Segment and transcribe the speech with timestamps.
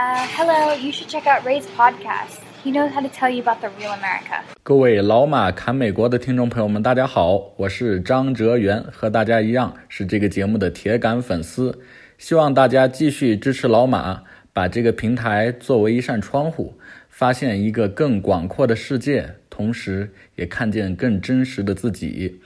[0.00, 2.38] Uh, hello, you should check out Ray's podcast.
[2.62, 4.44] He knows how to tell you about the real America.
[4.62, 11.80] 各位老马侃美国的听众朋友们，大家好，我是张哲元，和大家一样是这个节目的铁杆粉丝，
[12.16, 14.22] 希望大家继续支持老马，
[14.52, 16.78] 把这个平台作为一扇窗户，
[17.08, 22.40] 发现一个更广阔的世界，同时也看见更真实的自己。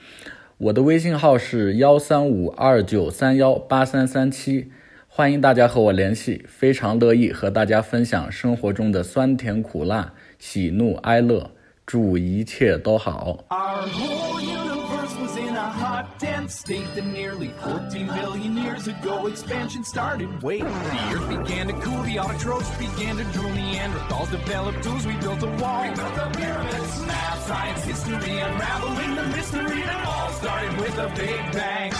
[0.57, 4.71] 我的微信号是幺三五二九三幺八三三七。
[5.15, 11.51] 欢迎大家和我联系，非常乐意和大家分享生活中的酸甜苦辣、喜怒哀乐，
[11.85, 13.37] 祝一切都好。
[13.49, 19.83] Our whole universe was in a hot, dense state that nearly 14 billion years ago expansion
[19.83, 20.29] started.
[20.41, 25.13] Wait, the earth began to cool, the autotrophs began to drool, Neanderthals developed tools, we
[25.21, 25.83] built a wall.
[25.83, 31.07] We built the pyramids, math, science, history, unraveling the mystery that all started with a
[31.15, 31.93] big bang.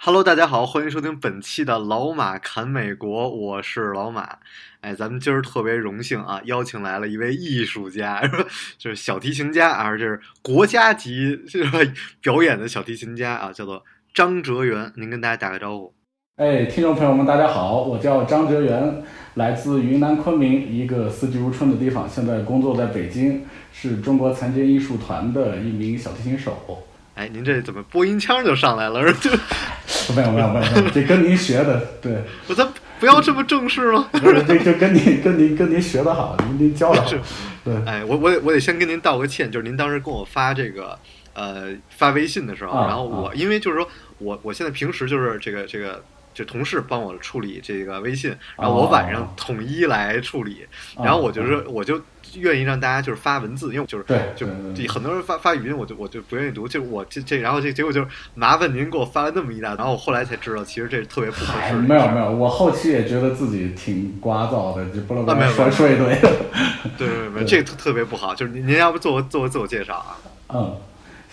[0.00, 4.38] Hello，大家好，欢迎收听本期的老马侃美国，我是老马。
[4.80, 8.46] 哎，咱们今儿特别荣幸啊，邀请来了一位艺术家， 是吧？
[8.78, 11.80] 就是小提琴家啊，这是国家级 是吧
[12.20, 13.82] 表演的小提琴家啊，叫做
[14.14, 14.92] 张哲元。
[14.94, 15.92] 您跟大家打个招呼。
[16.36, 19.02] 哎，听众朋友们，大家好，我叫张哲元，
[19.34, 26.84] 来自云南昆明一个四季如春的地方，现在工作在北京，是中国残疾人艺术团的一名小提琴手。
[27.18, 29.12] 哎，您这怎么播音腔就上来了？
[29.14, 29.28] 就
[30.14, 32.66] 没有没有没有，这跟您学的，对，我咱
[33.00, 34.08] 不要这么正式吗？
[34.14, 37.20] 不是这就跟您跟您跟您学的好，您您教的好是，
[37.64, 40.96] 对， 哎，我我得我得先跟您道个歉，就是您当时跟我发这个
[41.34, 46.00] 呃发微信的时候，啊然后我、啊因为就是说我我现在平时就是这个这个。
[46.38, 52.00] 就同事帮我处理这个微信，然后我晚上统一来处理，啊然后我就是我就
[52.36, 54.04] 愿意让大家就是发文字，因为就是
[54.36, 54.46] 就
[54.86, 61.74] 很多人发发语音，我就我就不愿意读，就我这这，然后这结果就是麻烦您给我发了那么一大，然后我后来才知道，其实这特别不合哎，适。
[61.74, 61.82] 的。
[61.88, 65.70] 没有没有，我后期也觉得自己挺聒噪的，就不能说啊没有没有。
[65.72, 66.16] 说一堆。
[66.96, 70.16] 对对对，这个特特别不好，就是您您要不做个做个自我介绍啊？
[70.54, 70.76] 嗯，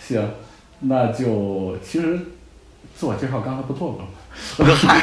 [0.00, 0.28] 行，
[0.80, 2.18] 那就其实
[2.96, 4.08] 自我介绍刚才不做过
[4.58, 4.74] 了吗？
[4.74, 5.00] 嗨，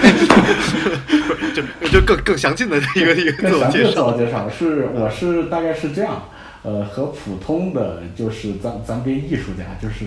[1.54, 4.18] 就就更更详尽的一个一个自我介更详细的自我绍。
[4.18, 6.24] 介绍是我是大概是这样，
[6.64, 10.06] 呃，和普通的就是咱咱别艺术家，就是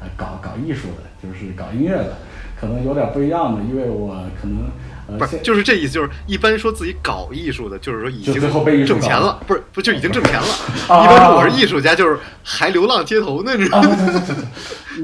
[0.00, 2.16] 呃搞搞艺术的，就是搞音乐的，
[2.60, 4.58] 可能有点不一样的，因为我可能
[5.18, 8.34] 不是，就是这意思，就是一般说自己搞艺术的，就是说已经
[8.84, 10.46] 挣钱了，不是不就已经挣钱了。
[10.88, 13.96] 啊一般说我是艺术家，就是还流浪街头呢，你知道啊，吗？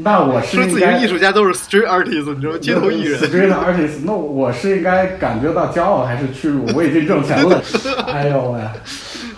[0.02, 2.58] 那我是说自己是艺术家都是 street artist，你知道吗？
[2.60, 3.20] 街头艺人。
[3.20, 6.66] street artist，那我是应该感觉到骄傲还是屈辱？
[6.74, 7.62] 我已经挣钱了，
[8.08, 8.60] 哎呦喂！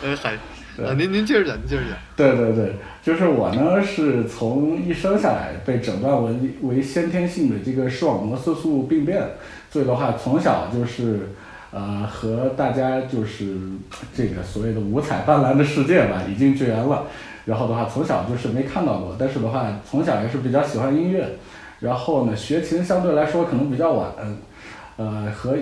[0.02, 0.32] 呃，还
[0.76, 1.96] 对啊，您您接着讲，您接着讲。
[2.16, 6.32] 对对对，就是我呢是从一生下来被诊断为
[6.62, 9.22] 为先天性的这个视网膜色素病变，
[9.74, 11.30] 所以的话从小就是
[11.72, 13.56] 呃和大家就是
[14.16, 17.06] 这个所谓的五彩斑斓的世界吧已经绝缘了，
[17.44, 21.26] 然后的话从小就是没看到过，但是的话从小也是比较喜欢音乐，
[21.80, 24.12] 然后呢学琴相对来说可能比较晚。
[24.96, 25.56] 呃，和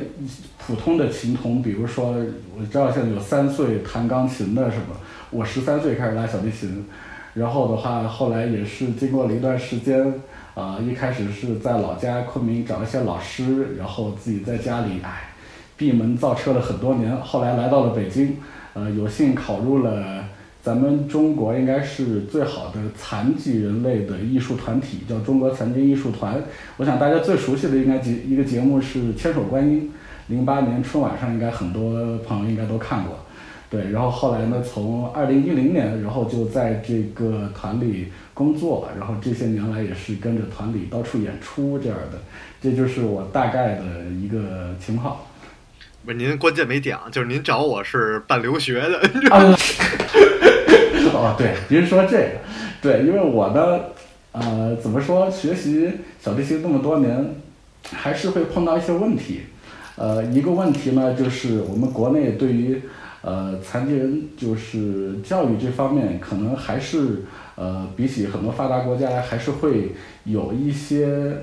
[0.58, 2.14] 普通的琴童，比如说，
[2.54, 4.94] 我知道现在有三岁弹钢琴的，什么？
[5.30, 6.84] 我十三岁开始拉小提琴，
[7.32, 10.20] 然后的话，后来也是经过了一段时间，
[10.54, 15.30] 啊、一开始是在老家昆明找一些老师，然后自己在家里，哎，
[15.76, 18.36] 闭门造车了很多年，后来来到了北京，
[18.74, 20.24] 呃，有幸考入了
[20.62, 26.40] 咱们中国应该是最好的残疾人类的艺术团体，叫中国残疾艺术团。
[26.76, 29.90] 我想大家最熟悉的应该节一个节目是《千手观音》，
[30.30, 33.16] 零八年春晚上应该很多朋友应该都看过。
[33.70, 42.18] 对，然后后来呢，从二零一零年，然后就在这个团里工作，然后这些年来也是跟着团里到处演出这样的，
[42.60, 43.82] 这就是我大概的
[44.20, 45.18] 一个情况。
[46.04, 48.98] 不是您关键没讲，就是您找我是办留学的，
[49.30, 49.38] 啊，
[51.14, 52.32] 哦，对，您说这个，
[52.80, 53.80] 对，因为我呢，
[54.32, 57.36] 呃，怎么说，学习小提琴这么多年，
[57.92, 59.42] 还是会碰到一些问题。
[59.94, 62.82] 呃，一个问题呢，就是我们国内对于
[63.20, 67.22] 呃残疾人就是教育这方面，可能还是
[67.56, 69.92] 呃比起很多发达国家，还是会
[70.24, 71.36] 有一些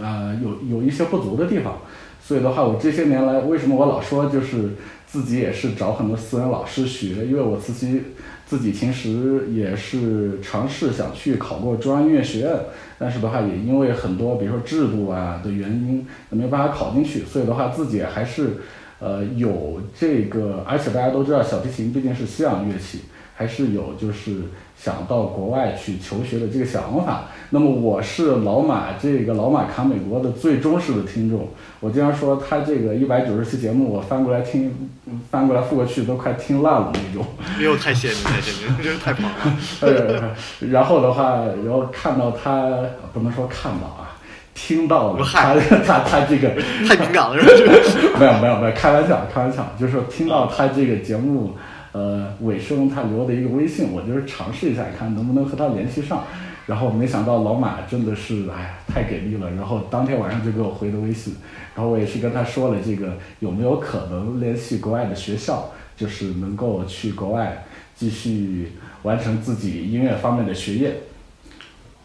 [0.00, 1.78] 啊、有有一些不足的地方。
[2.22, 4.70] 所以的话，我这些年来，为什么我老说就是
[5.06, 8.02] 自己也是找很多私人老师学，因为我自己
[8.44, 12.50] 自己平时也是尝试想去考过中央音乐学院，
[12.98, 18.56] 但是的话也因为很多比如说制度啊的原因，没有办法考进去，所以的话自己还是
[18.98, 23.02] 呃有这个，而且大家都知道小提琴毕竟是西洋乐器，
[23.36, 24.42] 还是有就是
[24.76, 27.24] 想到国外去求学的这个想法。
[27.50, 31.48] 那么我是老马这个老马侃美国的最忠实的听众。
[31.78, 34.90] 我经常说他这个一百九十期节目，我翻过来听，
[35.30, 37.24] 翻过来覆过去都快听烂了那种。
[37.56, 39.56] 没有太羡慕太羡慕，真是太棒了。
[39.82, 40.34] 呃，
[40.68, 42.72] 然后的话，然后看到他
[43.12, 44.18] 不能说看到啊，
[44.52, 45.54] 听到了他
[45.86, 46.50] 他他这个
[46.88, 47.74] 太敏感了是吧？
[48.18, 51.56] 没有没有没有，开玩笑开玩笑，就是说听到他这个节目
[51.96, 56.24] 呃尾声他留的一个微信，我就是尝试一下看能不能和他联系上。
[56.66, 61.36] 然后没想到老马真的是哎呀太给力了，然后当天晚上就给我回的微信，
[61.76, 67.64] 然后我也是跟他说了这个有没有可能联系国外的学校，就是能够去国外
[67.94, 68.72] 继续
[69.04, 70.96] 完成自己音乐方面的学业。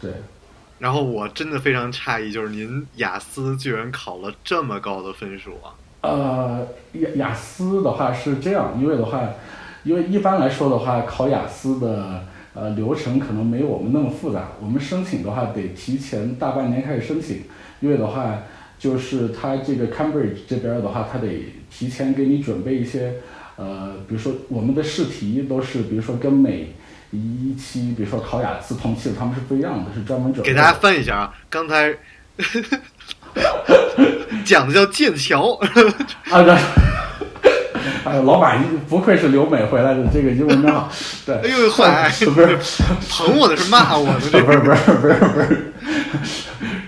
[0.00, 0.12] 对，
[0.78, 5.74] 然后我真的非常诧异，就是您雅思居然考了这么高的分数啊！
[6.02, 9.28] 呃，雅雅思的话是这样，因为的话，
[9.84, 12.24] 因为一般来说的话，考雅思的。
[12.54, 14.48] 呃，流程可能没有我们那么复杂。
[14.60, 17.44] 我们申请的话，得提前大半年开始申请，
[17.80, 18.40] 因为的话，
[18.78, 23.14] 就是他这个 Cambridge 这边的话，他得提前给你准备一些，
[23.56, 26.74] 呃，比如说我们的试题都是，比如说跟每
[27.10, 30.52] 一期，比如说考雅思同期的他们是不一样的，是专门准备。
[30.52, 31.96] 给大家翻一下啊，刚才
[34.44, 35.58] 讲的叫剑桥。
[36.28, 36.44] 啊，
[38.04, 40.88] 老板不愧是留美回来的，这个英文真好。
[41.24, 42.58] 对，哎呦，坏，不是
[43.08, 45.72] 捧我的是骂我的， 不是不是不是不是。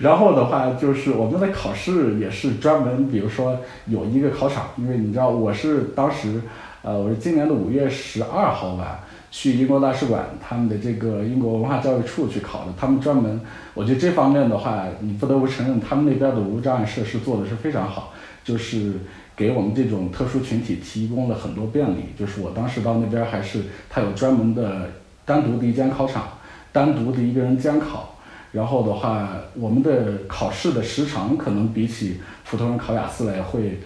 [0.00, 6.40] 然后的话，就是我们的考试也是专门，比如说有一个考场，因为你知道我是当时，
[6.82, 9.00] 呃，我是今年的五月十二号吧，
[9.30, 13.40] 去英国大使馆他们的这个英国文化教育处去考的，他们专门，
[13.72, 18.12] 我觉得这方面的话，你不得不承认，他们那边的无障碍设施做的是非常好，
[18.44, 18.94] 就是。
[19.36, 24.90] 给我们这种特殊群体提供了很多便利，就是我当时到那边还是他有专门的
[25.24, 26.28] 单独的一间考场，
[26.72, 28.16] 单独的一个人监考，
[28.52, 33.80] 然后的话，我们的考试的时长可能比起普通人考雅思来会，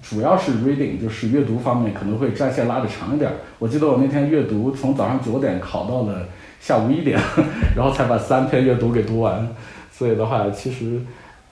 [0.00, 3.30] 主要是 reading 就是阅读方面可能会战线拉的长一点。
[3.58, 6.28] 我记得我那天阅读从早上九点考到了
[6.60, 7.18] 下午一点，
[7.74, 9.48] 然后才把三篇阅读给读完，
[9.90, 11.00] 所以的话，其实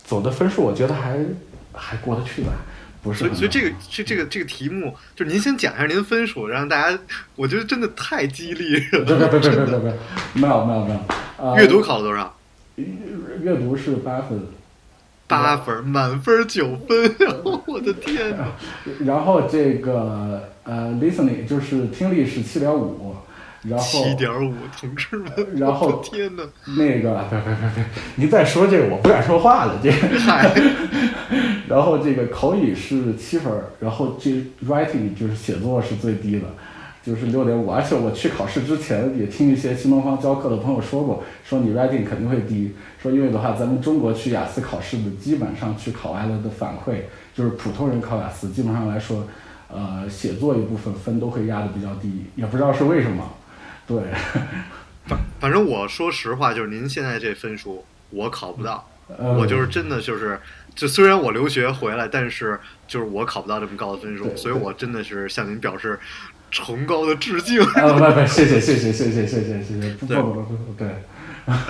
[0.05, 1.19] 总的分数我觉得还
[1.73, 2.53] 还过得去吧。
[3.03, 6.99] 不是，所以所以这个这这个这个题目，就是您先讲一下您的分数，让大家，
[7.35, 9.05] 我觉得真的太激励了。
[9.05, 9.99] 别别别别别别，
[10.35, 11.57] 没有没有没有。
[11.57, 12.37] 阅读考了多少？
[12.77, 14.41] 阅读是八分。
[15.27, 17.15] 八分，满分九分，
[17.67, 18.49] 我的天哪。
[19.07, 23.15] 然后这个呃，listening 就是听力是七点五。
[23.63, 26.43] 然后七点五，同志们，然后天呐，
[26.79, 27.85] 那个，别别别别，
[28.17, 29.79] 您再说这个，我不敢说话了。
[29.83, 29.97] 这个，
[31.69, 34.31] 然后这个口语是七分，然后这
[34.67, 36.47] writing 就是写作是最低的，
[37.03, 37.71] 就是六点五。
[37.71, 47.03] 而且我去考试之前也听一些新东方教课的朋友说过，说你 writing 肯定会低，说因为的话，咱们中国去雅思考试的基本上去考完了的反馈，
[47.35, 49.27] 就是普通人考雅思基本上来说，
[49.69, 53.23] 呃，写作一部分分都会压的比较低，也不知道是为什么。
[53.91, 54.03] 对，
[55.07, 58.89] 反反正我说实话，就是您现在这分数，我考不到。
[59.37, 60.39] 我就是真的就是，
[60.77, 62.57] 就虽然我留学回来，但是
[62.87, 65.99] 就是我考不到这么高的分数，所以我真的是向您表示
[66.53, 67.61] 崇高的致敬。
[67.61, 70.89] 啊，不不，谢谢谢谢谢谢谢谢谢谢，不不不不不，对，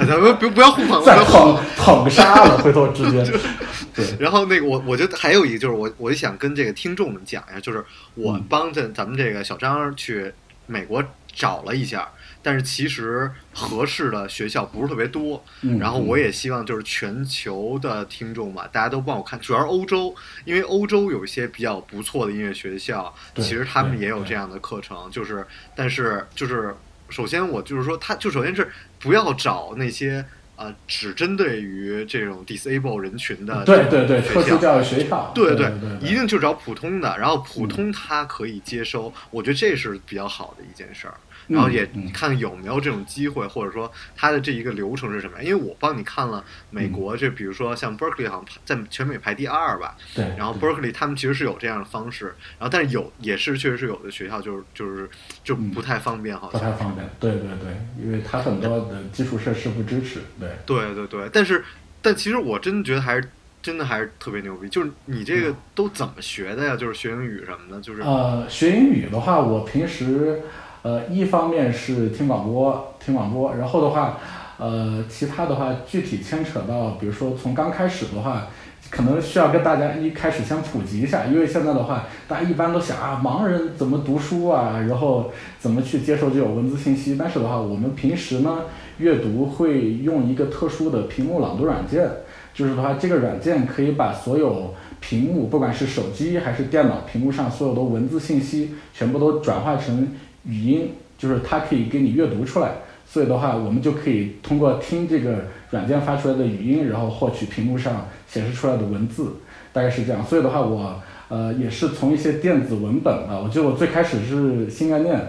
[0.06, 3.24] 咱们不不要互 捧，再捧捧杀了，回头直接。
[3.96, 7.82] 对，然后那个我我觉得还有一个就是我我就想跟这个听众们讲一下，就是
[8.14, 10.30] 我帮着咱们这个小张去
[10.66, 11.02] 美国。
[11.32, 12.10] 找了一下，
[12.42, 15.42] 但是其实合适的学校不是特别多。
[15.78, 25.10] 然后我也希望就是全球的听众嘛，大家都帮我看，主要是欧洲，因为欧洲有一些比较不错的音乐学校，其实他们也有这样的课程。
[25.10, 26.74] 就是，但是就是，
[27.08, 30.24] 首先我就是说，他就首先是不要找那些
[30.60, 41.14] 呃只针对于这种 disable 人群的对对对特殊教育学校，对对对，一定就找普通的，然后普通他可以接收，我觉得这是比较好的一件事儿。
[41.50, 45.42] 然后也看有没有这种机会，或者说它的这一个流程是什么？
[45.42, 49.96] 因为我帮你看了美国，就比如说像 Berkeley 好像在全美排第二吧。
[50.14, 50.24] 对。
[50.38, 52.26] 然后 Berkeley 他们其实是有这样的方式，
[52.58, 55.10] 然后但是有也是确实是有的学校就是就是
[55.42, 56.60] 就不太方便，好像。
[56.60, 57.10] 不太方便。
[57.18, 60.20] 对对对，因为它很多的基础设施不支持。
[60.38, 60.50] 对。
[60.64, 61.64] 对对对，但是
[62.00, 63.28] 但其实我真的觉得还是
[63.60, 66.76] 真的还是特别牛逼，就是你这个都怎么学的呀？
[66.76, 70.40] 就是学英语什么的，就是呃，学英语的话，我平时。
[70.82, 74.18] 呃，一方面是听广播，听广播，然后的话，
[74.58, 78.46] 呃，其他的话，具体牵扯到，比如说从刚开始的话，
[78.88, 87.14] 可能需要跟大家一开始先普及一下，因为现在的话，大家一般都想啊，盲人怎么读书啊，然后怎么去接受这种文字信息。
[87.18, 88.64] 但是的话，我们平时呢
[88.96, 92.08] 阅读会用一个特殊的屏幕朗读软件，
[92.54, 100.08] 就是的话，这个软件可以把所有屏幕，不管是手机还是电脑屏幕上所有的文字信息，全部都转化成
[100.44, 102.72] 语音，就是它可以给你阅读出来。
[103.12, 109.32] 所以的话，我们就可以通过听这个软件发出来的语音，然后获取屏幕上显示出来的文字，
[109.72, 110.24] 大概是这样。
[110.24, 115.20] 所以的话，我呃也是从一些电子文本啊，我记得我最开始是新概念，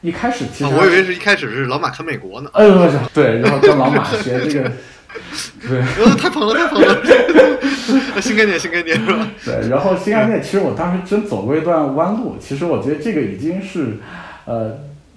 [0.00, 2.48] 一开始其实、啊我以为是一开始是老马看美国呢。
[2.54, 4.72] 哎呦我去，对，然后跟老马学这个，
[5.68, 5.80] 对。
[5.80, 7.02] 呃，太捧了，太捧了！
[8.22, 9.28] 新概念，新概念是吧？
[9.44, 12.36] 对，然后新概念，其实我当时真走过一段弯路。
[12.40, 13.98] 其实我觉得这个已经是，
[14.48, 14.72] 呃，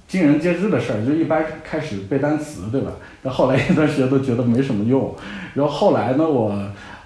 [0.08, 1.06] 尽人皆知的事儿。
[1.06, 2.92] 就一般开始背单词，对吧？
[3.24, 5.16] 然后后来 一段时间都觉得没什么用。
[5.54, 6.54] 然后后来呢，我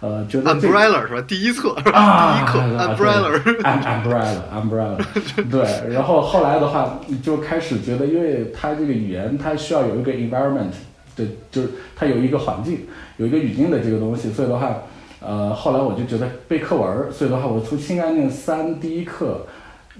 [0.01, 1.21] 呃觉得这个 Umbrella 是吧？
[1.27, 1.99] 第一册是吧？
[1.99, 3.41] 啊，第一课 Umbrella。
[3.63, 4.97] umbrella，umbrella，
[5.49, 5.93] 对。
[5.93, 10.73] 然后后来的话，就开始觉得，因为它这个语言它需要有一个 environment，
[11.15, 12.79] 对，就是它有一个环境，
[13.17, 14.75] 有一个语境的这个东西，所以的话，
[15.21, 19.45] 呃，后来我就觉得背课文，所以的话，我从新概念三第一课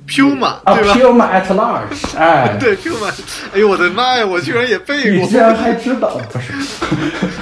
[0.08, 3.12] Puma 啊对吧？，Puma at large， 哎，对 Puma，
[3.54, 4.26] 哎呦我的妈呀！
[4.26, 6.54] 我居然也背过你居，然还知道，不是？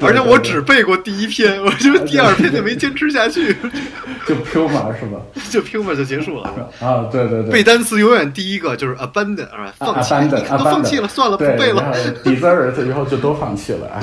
[0.00, 3.54] 而且我只背过第一篇，我就是第二篇就没坚持下去，
[4.26, 5.20] 就 Puma 是吧？
[5.50, 6.48] 就 Puma 就结束了。
[6.80, 9.72] 啊，对对对，背单词永远第一个就是 abandon 是吧？
[9.78, 11.82] 放弃，abandon，你看都放弃了算了，不，背了。
[11.82, 14.00] 然后 desert 以后就都放弃了，哎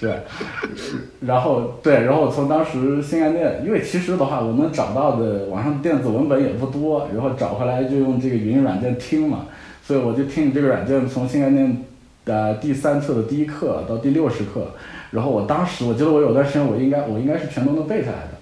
[0.00, 0.20] 对，
[1.20, 9.46] 然后对，然后我从当时新概念，因为其实的话，我能找到的网上电子文本也不多，然后找回来就用这个语音软件听嘛，
[9.82, 11.84] 所以我就听你这个软件从新概念
[12.24, 14.68] 的第三册的第一课到第六十课，
[15.10, 18.38] 然后我当时我觉得我有段时间我应该我应该是全都能背下来的。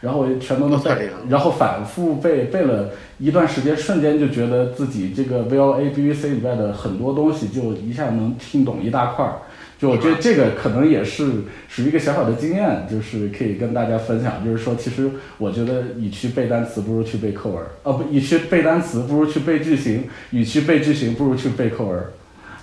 [0.00, 9.38] 然后我就全都能背然后 反复背背了一段时间，瞬间就觉得自己这个 V O A BBC 里边的很多东西就一下能听懂一大块儿。
[9.78, 11.24] 就我觉得这个可能也是
[11.68, 14.44] 属于一个小小的经验，就是可以跟大家分享。
[14.44, 15.08] 就是说，其实
[15.38, 17.70] 我觉得与其背单词，不如去背课文儿。
[17.84, 20.00] 哦不，与其背单词，不如去背句型；
[20.32, 22.10] 与其背句型，不如去背课文儿。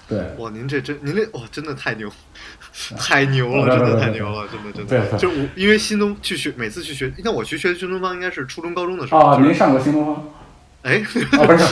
[0.10, 2.12] 对，哇，您这真，您这哇，真的太牛，
[2.98, 5.18] 太牛了，真的太牛了，真的真的。
[5.18, 9.22] 就是我，因为新东去学，每次去学，那我去学新东方应该是初中高中的时候。
[9.22, 10.24] 哦，您上过新东方？
[10.84, 11.64] 哎，哦，不是，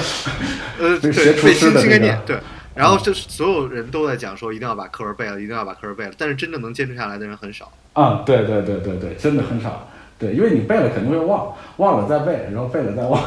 [0.79, 2.37] 呃，对，学厨背新师的概念，对。
[2.75, 7.71] 然后就是所有人都在讲说一定要把课文背了，一定要把课文背了，但是真正能坚持下来的人很少。
[7.93, 9.87] 啊、对对对对对，真的很少。
[10.17, 13.21] 对，因为你背了肯定会忘，忘了再背，然后背了再忘。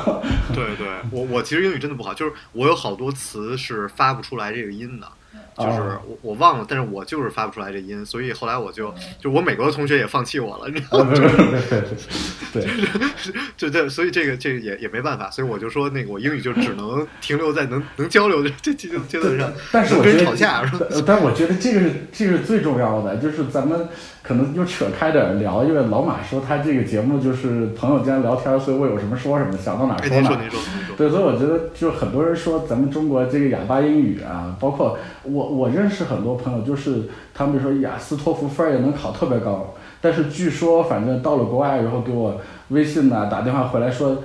[0.55, 5.07] 对对，我我其实英语真的不好，就是我有好多词是发不出来这个音的，
[5.57, 11.13] 就是哦我我忘了，但是我就是发不出来这音，所以后来我就就我美国的同学也放弃我了，你知道啊，吗？
[12.53, 20.63] 对对就这，所以这个这个也也没办法，所以我就说那个我英语就只能 停留在能能交流的这这阶阶段上，但是我觉得人吵架？
[20.91, 23.89] 但但我觉得这个是这个是最重要的，就是咱们
[24.23, 30.51] 可能就扯开点儿聊，因为老马说他这个节目就是朋友间聊天，所以我有什么说什么，想到哪儿哎，说哪儿。
[30.97, 44.23] 对，所以我觉得就是很多人说咱们中国这个哑巴英语啊，包括我我认识很多朋友，就是他们说雅思托福分儿也能考特别高，但是据说反正到了国外，然后给我微信呐、打电话回来说，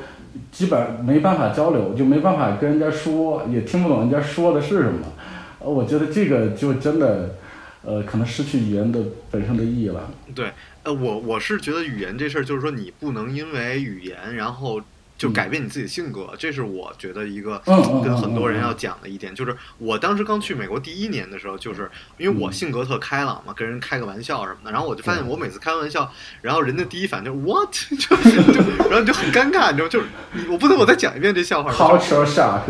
[0.51, 5.07] 基本没办法交流，就没办法跟人家说，也听不懂人家说的是什么。
[5.59, 7.35] 呃，我觉得这个就真的，
[7.83, 8.99] 呃，可能失去语言的
[9.29, 10.09] 本身的意义了。
[10.33, 10.51] 对，
[10.83, 14.81] 呃，我我是觉得语言这事儿，就是说你不能因为语言然后。
[15.21, 17.61] 就改变你自己的性格，这是我觉得一个
[18.03, 19.35] 跟很多人要讲的一点。
[19.35, 21.87] 就是我当时刚去美国第一年的时候，就是
[22.17, 26.11] 因为我性格特开朗嘛，跟人开个玩笑什么的，然后我就发现我每次开玩笑，
[26.41, 27.95] 然后人的第一反应就是 what， 就
[28.51, 32.61] 就然后你就很尴尬，你知道，就是你我不能我再讲一遍这笑话吗，Cultural shock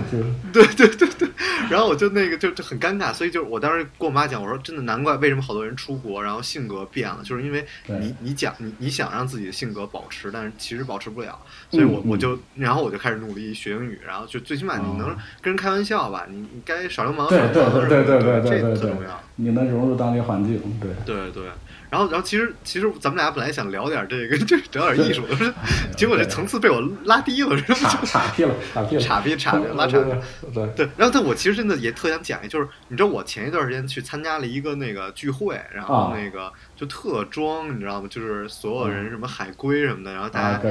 [0.51, 1.29] 对对对对，
[1.70, 11.39] 然后我就那个就就很尴尬，所以就是我当时跟我妈讲，我说真的难怪为什么好多人出国，然后性格变了，就是因为你你讲你你想让自己的性格保持，但是其实保持不了，
[11.71, 19.19] 所以我我就然后我就开始努力学英语，然后就最起码你能哦跟人开玩笑吧，你你该耍流氓对对耍流氓对对对对对对对这特重要。
[19.37, 20.91] 你能融入当地环境，对。
[21.05, 21.43] 对对，
[21.91, 25.53] 然后然后其实其实咱们俩本来想聊点这个， 就是聊点艺术的，
[25.98, 27.75] 结果这层次被我拉低了，是吧？
[27.75, 30.12] 岔岔劈了，岔劈了， 岔劈岔劈拉岔劈
[30.53, 38.07] 对，对，然后但我其实真的也特想讲一，就是你知道我前一段时间去参加了一个那个聚会，然后啊那个就特装，你知道吗？
[38.10, 40.69] 就是所有人什么海龟什么的，然后大啊家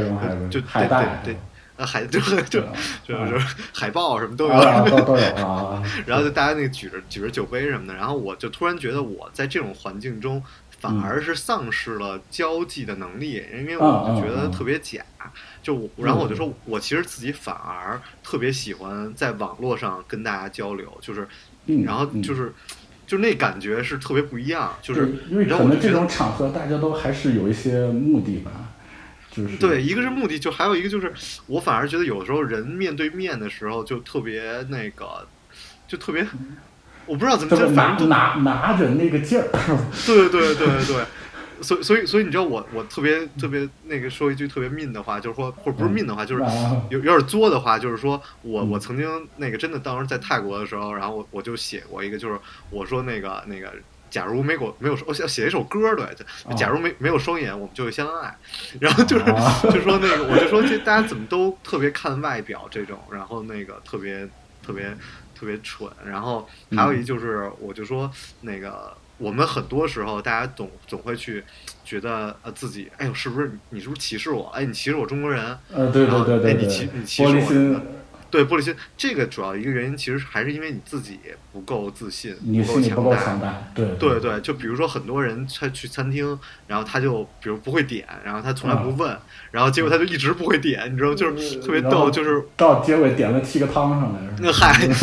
[0.48, 1.36] 就海带对对对，
[1.76, 2.60] 呃海就就
[3.06, 10.42] 就是海豹什么都有，啊都都有啊，然后就大家那个举着举着酒杯什么的，然后我就突然觉得我在这种环境中
[10.80, 15.04] 反而是丧失了交际的能力，因为嗯我就觉得特别假。
[15.62, 21.28] 就我，然后我就说，我其实自己反而特别喜欢在网络上跟大家交流，就是，
[21.66, 22.52] 嗯，然后就是，
[23.06, 25.98] 就那感觉是特别不一样，就是，因为然可能这后我就觉得。
[25.98, 28.50] 种场合大家都还是有一些目的吧，
[29.30, 31.12] 就是对，一个是目的，就还有一个就是，
[31.46, 35.26] 我反而觉得有时候人面对面的时候就特别那个，
[35.86, 36.26] 就特别，
[37.10, 39.48] 我不知道怎么这个就拿拿拿着那个劲儿，
[40.06, 40.86] 对对对对。
[40.86, 41.04] 对，
[41.60, 46.50] 所以所以所以你知道我我特别特别那个说一句特别 mean 的话，就是说或者不是 mean 的话，就是啊。
[46.88, 48.70] 有有点作的话，就是说我嗯。
[48.70, 52.38] 我曾经那个真的当时在泰国的时候，然后我我就写过一个，就是
[52.70, 53.72] 我说那个那个。
[54.10, 56.04] 假如没有没有我想写一首歌对，
[56.56, 58.36] 假如没没有双眼，我们就会相爱。
[58.80, 59.60] 然后就是啊。
[59.62, 64.28] 就说那个，我就说这大家怎么都特别看外表这种，然后那个特别
[64.66, 64.92] 特别
[65.40, 65.90] 特别蠢。
[66.04, 68.10] 然后还有一就是，我就说
[68.42, 71.42] 那个我们很多时候大家总总会去
[71.82, 74.50] 觉得呃自己，哎呦是不是你是不是歧视我？
[74.50, 75.56] 哎你歧视我中国人？
[75.72, 77.80] 呃，对然后对对对对，哎你歧你歧视我
[78.30, 81.18] 对玻璃心，这个主要一个原因其实还是因为你自己
[81.52, 89.18] 不够自信，你不够强强大，对对对，就比如说很多人他去餐厅，然后他就比如不会点，然后他从来不问，
[89.50, 94.94] 然后结果他就一直不会点，你知道，就是特别逗，就是到结尾点了七个汤上来，那嗨， 就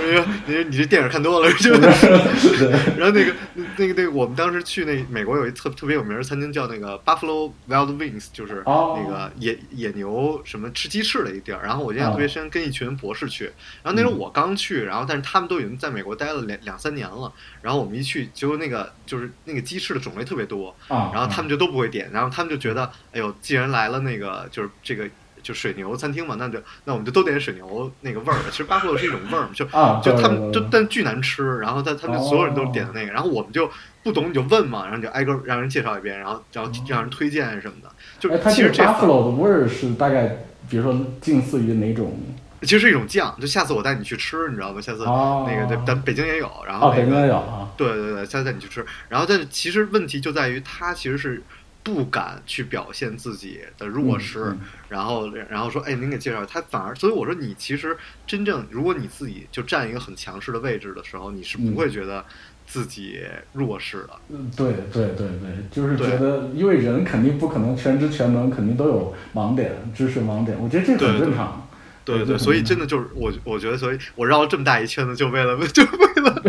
[0.00, 1.72] 是你你这电影看多了，就
[2.96, 3.32] 然后那个
[3.76, 8.98] 那个那个我们当时去那美国有一特特别有名的餐厅叫那个 Buffalo Wild Wings，就是哦。
[9.02, 11.60] 那个野野牛什么吃鸡翅的一地儿。
[11.64, 13.44] 然后我印象特别深，跟一群博士去，
[13.82, 25.08] 然后那时候我刚去，然后但是他们都已经在美国待了两两三年了，然后我们一去，结果那个就是那个鸡翅的种类特别多，啊，然后他们就都不会点，然后他们就觉得，哎呦，既然来了那个就是这个
[25.42, 28.50] 就水牛餐厅嘛，那就那我们就都点水牛那个味儿的。
[28.50, 33.68] 其实巴布洛是一种味儿嘛，就啊，就他们就但巨难吃，然后他他们所有人都点的那个，然后我们就
[34.04, 42.16] 不懂你就问嘛，然后你就挨个让人介绍一遍，然后然后让人推荐什么的，就其实这反 buffalo 的味儿是大概，比如说近似于哪种？
[42.62, 44.80] 其实是一种酱，就下次我带你去吃，你知道吗？
[44.80, 48.86] 下次哦那个对，咱北京也有，然后哦，北京也有啊，对对对，下次带你去吃。
[49.08, 51.42] 然后，但是其实问题就在于它其实是
[51.82, 62.24] 不敢去表现自己的弱势，嗯嗯然后然后说，哎，您给介绍，他反而，所以我说你其实真正，如果你自己就占一个很强势的位置的时候，你是不会觉得
[62.66, 63.20] 自己
[63.52, 64.10] 弱势的。
[64.28, 71.68] 嗯，对对对对，就是觉得，因为人肯定不可能全知全能，肯定都有盲点，知识盲点，我觉得这个很正常。
[72.04, 76.42] 对对，对所以真的就是我，我觉得，所以我绕了这么大一圈子，就为了， 就为了，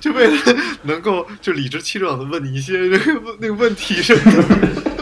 [0.00, 0.32] 就为了
[0.82, 4.44] 能够就理直气壮的问你一些那个那个问题什么的。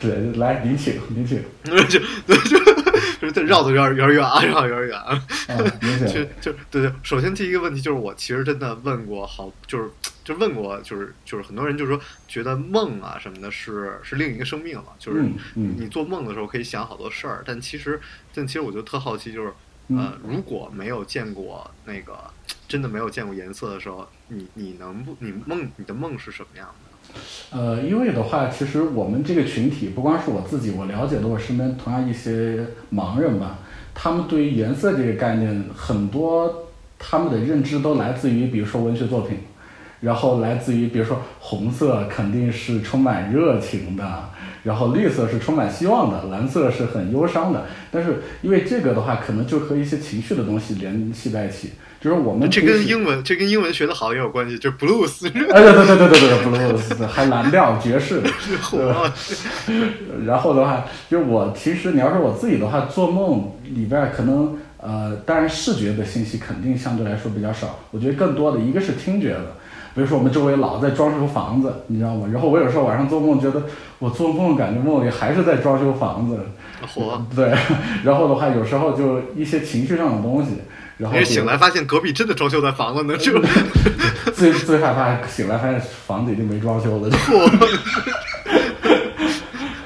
[0.00, 2.00] 对，来，您请，您请，就就
[3.20, 5.22] 就就是绕的有点有点远啊，绕得有点远啊。
[6.08, 9.88] 就，就对对，首先第一个问题就是我其实真的问过好，就是
[10.24, 15.22] 就问过，就是就是很多人就是说觉得梦啊什么的是是另一个生命了，就是
[15.54, 18.00] 你做梦的时候可以想好多事儿，但其实
[18.34, 19.52] 但其实我就特好奇，就是
[19.88, 22.18] 呃如果没有见过那个
[22.68, 27.20] 真的没有见过颜色的时候，你你能不你梦你的梦是什么样的？
[27.50, 33.58] 呃，因为的话，其实我们这个群体，不光是我自己，我了解的我身边同样一些盲人吧，
[33.92, 36.68] 他们对于颜色这个概念，很多
[36.98, 39.40] 他们的认知都来自于，比如说文学作品，
[40.00, 44.30] 然后来自于，比如说红色肯定是充满热情的，
[44.64, 47.66] 然后绿色是充满希望的，蓝色是很忧伤的。
[47.90, 58.22] 但是因为这个的话，可能就和一些情绪的东西联系在一起，就是我们这跟英文这跟英文学的好也有关系，就是 blues 哎，对对对对对对，blues 还蓝调爵士，
[60.24, 69.56] 然后的话，就是我其实你要说我自己的话，做梦里边可能呃，当然视觉的信息肯定相对来说比较少，我觉得更多的一个是听觉的。
[69.94, 72.26] 比如说我们周围老在装修房子，你知道吗？
[72.32, 73.62] 然后我有时候晚上做梦，觉得
[73.98, 76.38] 我做梦感觉梦里还是在装修房子，
[76.94, 77.22] 火。
[77.36, 77.52] 对。
[78.02, 80.52] 然后的话，有时候就一些情绪上的东西，
[80.96, 83.38] 然后醒来发现隔壁真的装修在房子呢， 就
[84.34, 87.16] 最最害怕醒来发现房子已经没装修了，就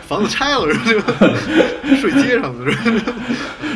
[0.07, 1.12] 房子拆了是吧？
[2.01, 3.12] 睡街上了是吧？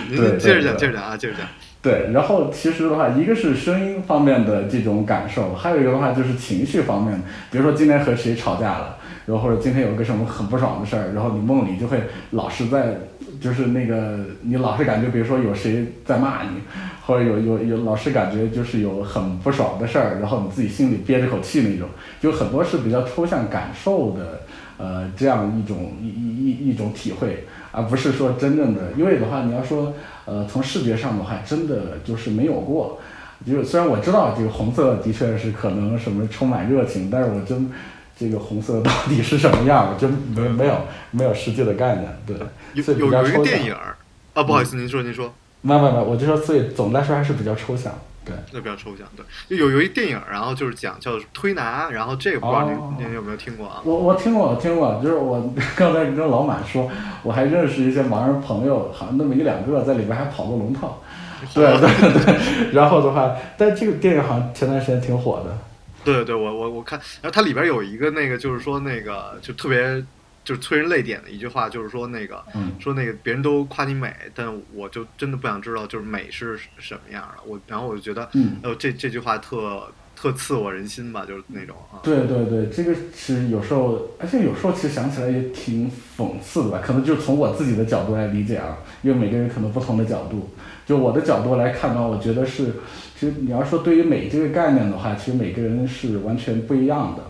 [0.09, 1.45] 您对接着讲，接着讲啊，接着讲。
[1.83, 7.25] 对，然后其实的话，一个是声音方面的这种感受，还有一个的话就是情绪方面的。
[7.51, 11.99] 比如说今天和谁吵架了，然后或者今天有个什么很不爽的事儿，然后你梦里就会
[12.33, 12.99] 老是在，
[13.41, 16.61] 就是那个你老是感觉，比如说有谁在骂你，
[17.07, 21.89] 或者有有有老是感觉就是有很不爽的事儿，然后你自己心里憋着口气那种，
[22.21, 24.43] 就很多是比较抽象感受的，
[24.77, 27.47] 呃，这样一种一一一一种体会。
[27.73, 29.93] 而不是说真正的，因为的话，你要说，
[30.25, 32.99] 呃，从视觉上的话，真的就是没有过，
[33.47, 37.71] 就是虽然我知道这个红色的确是可能什么充满热情，但是我真
[38.19, 40.77] 这个红色到底是什么样，我真没没有
[41.11, 42.09] 没有实际的概念。
[42.27, 42.37] 对，
[42.75, 43.97] 有所以比有有一个较抽象电影儿
[44.35, 47.93] 啊，不好意思，您说您说，没没没，我就说，所以总的来说还是比较抽象。
[48.31, 49.25] 对，那比较抽象，对，
[49.59, 53.81] 就有有一电影，然后就是讲叫推拿，然后这个不知道您、哦您有没有听过啊？
[53.85, 56.91] 我我听过，我听过，就是我刚才跟老马说，
[57.23, 61.03] 我还认识一些盲人朋友，好像那么一两个在里边还跑过龙套。
[61.55, 65.57] 对 对对，然后的话，但这个电影好像前段时间挺火的。
[66.05, 70.05] 对对对，我我我看，然后它里边有一个那个，就是说那个就特别
[70.45, 77.43] 就是催人泪点的一句话，就是说那个、嗯说那个别人都夸你美，但我就真的不想知道就是美是什么样的。
[77.47, 79.83] 我然后我就觉得，嗯呃，这这句话特
[80.17, 82.01] 特刺我人心吧，就是那种啊。
[82.03, 90.51] 对对对，这个是有时候，而且有时候其实想起来也挺讽刺的吧，可能就从我自己的角度来理解啊，因为每个人可能不同的角度。
[90.87, 92.73] 就我的角度来看呢，我觉得是，
[93.17, 97.23] 其实你要说对于美这个概念的话，其实每个人是完全不一样的。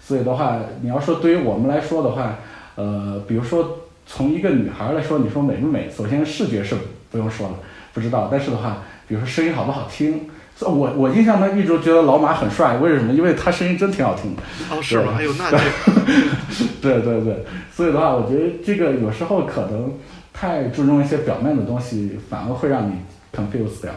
[0.00, 2.38] 所以的话，你要说对于我们来说的话，
[2.76, 6.74] 呃，比如说从一个女孩来说，你说美不美，首先视觉是
[7.10, 7.54] 不用说了，
[7.92, 8.28] 不知道。
[8.30, 10.28] 但是的话，比如说声音好不好听，
[10.60, 13.12] 我我印象中一直觉得老马很帅，为什么？
[13.12, 14.42] 因为他声音真挺好听的。
[14.70, 15.12] 哦，是吗？
[15.14, 15.58] 还有，那这
[16.80, 19.92] 对对对，所以的话，我觉得这个有时候可能
[20.32, 22.94] 太注重一些表面的东西，反而会让你
[23.34, 23.92] confuse 掉。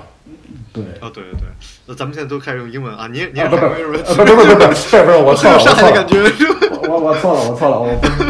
[0.75, 0.83] 对。
[1.01, 1.47] 哦，对对对，
[1.87, 6.21] 那咱们现在都开始用英文啊，你也你也啊不不开始用呃不不不不不，是不是我错了，我上错了海的感觉。
[6.87, 7.87] 我我我错了，我错了，我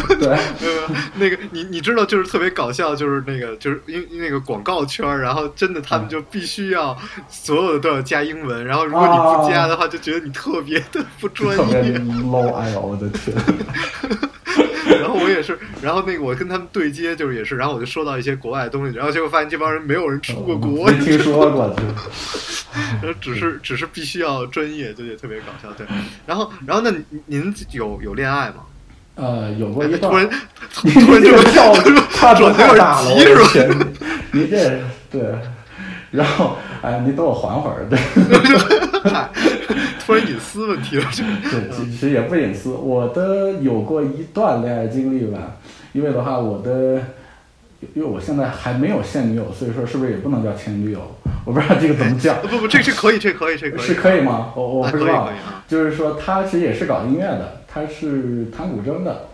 [0.07, 0.29] 不对。
[0.63, 6.95] 呃，那个你你知道，就是特别搞笑，就是那个就是因因为那个广告圈儿，然后真的他们就必须要
[7.29, 11.99] 所有的都要加英文，然后如果你不加的话，就觉得你特别的不专业。
[11.99, 13.35] low，哎呦我的天！
[15.01, 21.83] 然后我也是，然后那个我跟他们对接，就是也是，然后我就收到一些国外的东西，然后结果发现这帮人没有人出过国，没听说过，就
[23.01, 25.71] 然后只是只是必须要专业，就也特别搞笑。
[25.77, 25.85] 对，
[26.25, 28.57] 然后然后那您您有有恋爱吗？
[29.15, 30.17] 呃有过一段突。
[30.17, 30.29] 然
[30.83, 31.73] 你突然这么这个跳
[32.19, 33.69] 跨度太大了，我的转有点急是吧天！
[34.31, 35.21] 你你这对，
[36.15, 37.99] 然后哎，你等我缓会儿，对。
[39.09, 39.29] 嗨，
[40.05, 42.71] 突然隐私问题了，这对，其其实也不隐私。
[42.71, 45.57] 我的有过一段恋爱经历吧，
[45.93, 47.01] 因为的话，我的，
[47.93, 50.99] 因为我现在还没有现女友，所以说是不是也不能叫前女友？
[51.45, 54.51] 我不知道这个怎么叫， 不不，这这可以，这可以，这可以，是可以吗？
[54.55, 55.29] 我我啊不知道。
[55.67, 59.27] 就是说，他其实也是搞音乐的，他是弹古筝的。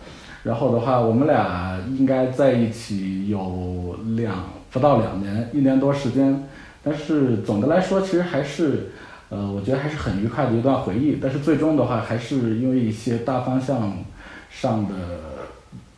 [0.44, 4.34] 然后的话，我们俩应该在一起有两
[4.72, 6.48] 不到两年，一年多时间。
[6.84, 8.92] 但是总的来说，其实还是，
[9.30, 11.20] 呃，我觉得还是很愉快的一段回忆。
[11.22, 14.04] 但是最终的话，还是因为一些大方向
[14.50, 15.20] 上的，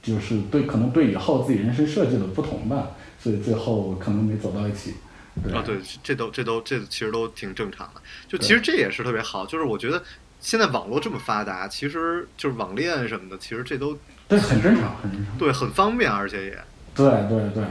[0.02, 4.96] 就是对可能对以后自己人生设计的不同吧，所以最后可能没走到一起。
[5.44, 8.02] 对啊，对，这都这都这其实都挺正常的。
[8.28, 10.04] 就其实这也是特别好，就是我觉得
[10.40, 15.38] 现在网络这么发达，其实就是网恋什么的，其实这都对，很正常，很正常。
[15.40, 16.58] 对很方便，而且也
[16.94, 17.64] 对对对，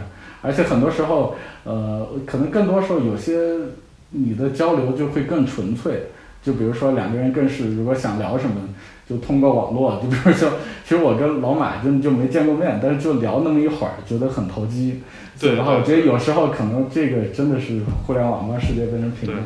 [0.42, 3.40] 而且很多时候，呃，可能更多时候有些
[4.10, 6.08] 你的交流就会更纯粹。
[6.42, 8.56] 就比如说两个人更是如果想聊什么，
[9.08, 10.00] 就通过网络。
[10.02, 10.50] 就比如说，
[10.84, 15.00] 其实我跟老马真的就没见过面，但是就聊那么一会儿，觉得很投机。
[15.36, 19.40] 所以的话，对我觉得有时候可能这个真的是互联网让世界变成平了。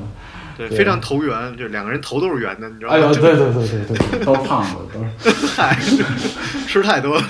[0.57, 2.97] 对，非常投缘，就两个人头都是圆的，你知道吗？
[2.97, 5.47] 哎呦，对对对对对，都胖子都是。
[5.55, 5.79] 嗨，
[6.67, 7.23] 吃太多。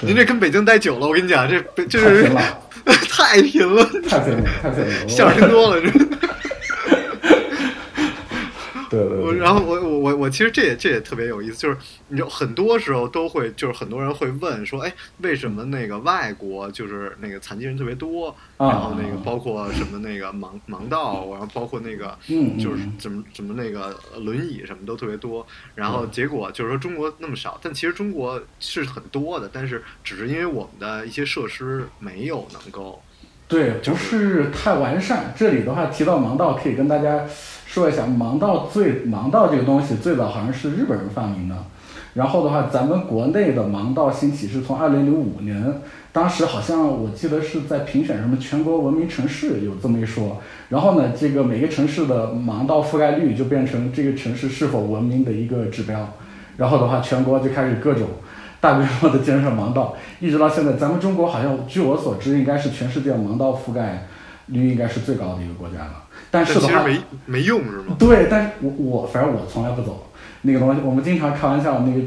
[0.00, 2.30] 您这跟北京待久了，我跟你讲，这北就是
[3.08, 5.08] 太贫 了，太贫了，太贫了，太贫了。
[5.08, 5.90] 相声听多了这。
[8.96, 9.32] 我对对。
[9.32, 9.38] 对。
[9.38, 11.76] 然后我我我我其实这也这也特别有意思，就是
[12.08, 18.68] 你就很多时候都会就是很多人会问说，哎，为什么那个外国就是那个残疾人特别多，啊。
[18.68, 22.16] 然后那个包括什么那个盲盲道，然后包括那个
[22.58, 33.02] 就是嗯怎么怎么那个轮椅什么都特别多，然后结果就是说中国那么少，但其实中国是很多的，但是只是因为我们的一些设施没有能够
[33.46, 35.32] 对，不是太完善。
[35.36, 37.20] 这里的话提到盲道，可以跟大家
[37.66, 41.54] 说一下，盲道最盲道这个东西最早好像是日本人发明的。
[42.14, 45.80] 然后的话，咱们国内的盲道兴起是从二零零五年，
[46.12, 50.40] 当时好像我记得是在评选什么全国文明城市有这么一说。
[50.68, 56.08] 然后呢，这个每个城市的盲道覆盖率就变成这个城市是否文明的一个指标。
[56.56, 58.06] 然后的话，全国就开始各种
[58.64, 64.08] 大规模的建设盲道，一直到现在，咱们中国好像据我所知，应该是全世界盲道覆盖
[64.46, 66.04] 率应该是最高的一个国家了。
[66.30, 67.94] 但是的话，其实没没用是吗？
[67.98, 70.06] 对，但是我我反正我从来不走
[70.40, 70.80] 那个东西。
[70.82, 72.00] 我们经常开玩笑，那个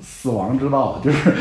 [0.00, 1.34] 死亡之道，就是，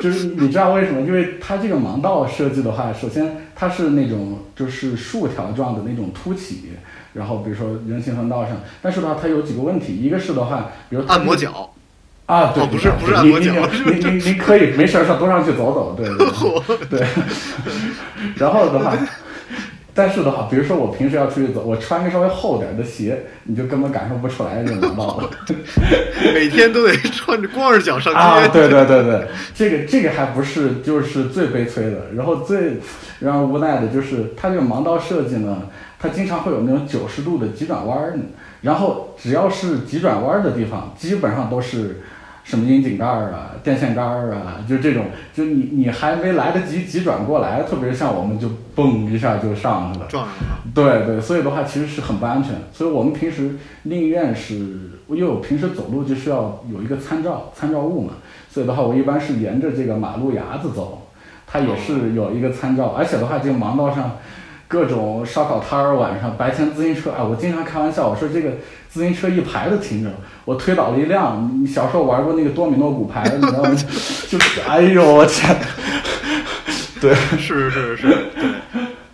[0.00, 1.02] 就是你知道为什么？
[1.02, 6.70] 因为它这个盲道设计的话，首先它是那种就是竖条状的那种凸起，
[7.12, 11.70] 然后比如说人行横道上，但是的话它有几个问题，一个是的话，比如按摩脚，
[12.26, 13.52] 啊，对，哦不是不是按你摩脚
[13.86, 16.18] 你你你你可以没事儿上多上去走走，对对
[16.88, 17.06] 对 对。
[18.36, 18.96] 然后的话，
[19.94, 25.30] 但是的话，比如说我平时要出去走，我穿个稍微厚点儿的鞋，你就根本感受不出来这种盲道了。
[26.34, 28.18] 每天都得穿着光着脚上街。
[28.18, 32.78] 啊，对对对对，这个这个还不是就是最悲催的，然后最
[33.20, 35.62] 让人无奈的就是它这个盲道设计呢，
[35.98, 38.18] 它经常会有那种九十度的急转弯儿，
[38.62, 42.02] 然后只要是急转弯儿的地方，基本上都是
[42.46, 50.06] 什么窨井盖儿啊、电线杆儿啊，就这种，就你你还没来得及急转过来，特别像我们就嘣一下就上去了。
[50.08, 52.52] 撞上了，对对，所以的话其实是很不安全。
[52.72, 54.54] 所以我们平时宁愿是，
[55.08, 58.12] 因为我平时走路就需要有一个参照参照物嘛，
[58.48, 61.08] 所以的话我一般是沿着这个马路牙子走，
[61.48, 64.18] 它也是有一个参照，而且的话这个盲道上。
[64.68, 68.52] 各种烧烤摊儿，晚上白天自行车，哎，我经常开玩笑，我说这个
[68.88, 70.10] 自行车一排的停着，
[70.44, 71.50] 我推倒了一辆。
[71.62, 73.70] 你小时候玩过那个多米诺骨牌，你知道吗？
[74.28, 75.56] 就是，哎呦我天，
[77.00, 78.08] 对，是是是是，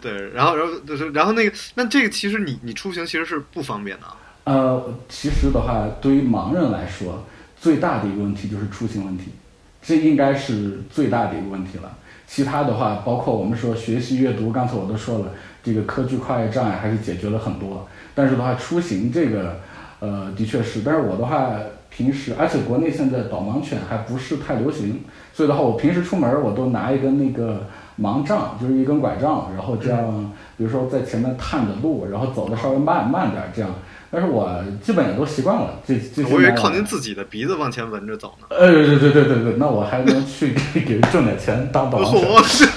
[0.00, 4.16] 对对，然后然后就是然后那个，那这个其实你你出行其实是不方便的啊。
[4.44, 7.24] 呃，其实的话，对于盲人来说，
[7.60, 9.26] 最大的一个问题就是出行问题，
[9.82, 11.92] 这应该是最大的一个问题了。
[12.35, 15.27] 其他的话，包括我们说学习阅读，刚才我都说了，
[15.62, 17.87] 这个科技跨越障碍还是解决了很多。
[18.14, 19.57] 但是的话，出行这个，
[20.01, 20.81] 呃，的确是。
[20.83, 21.51] 但是我的话，
[21.90, 25.03] 平时而且国内现在导盲犬还不是太流行，
[25.35, 27.66] 所以的话，我平时出门我都拿一根那个
[28.01, 33.71] 盲杖，就是一根拐杖，然后这样，比如说在前面探着路，然后走的稍微慢慢点这样。
[34.12, 38.46] 但是我基本也都习惯了，这这我以为靠您自己的鼻子往前闻着走呢。
[38.51, 42.68] 呃，对对对对对，那我还能去给 给挣点钱当导盲犬。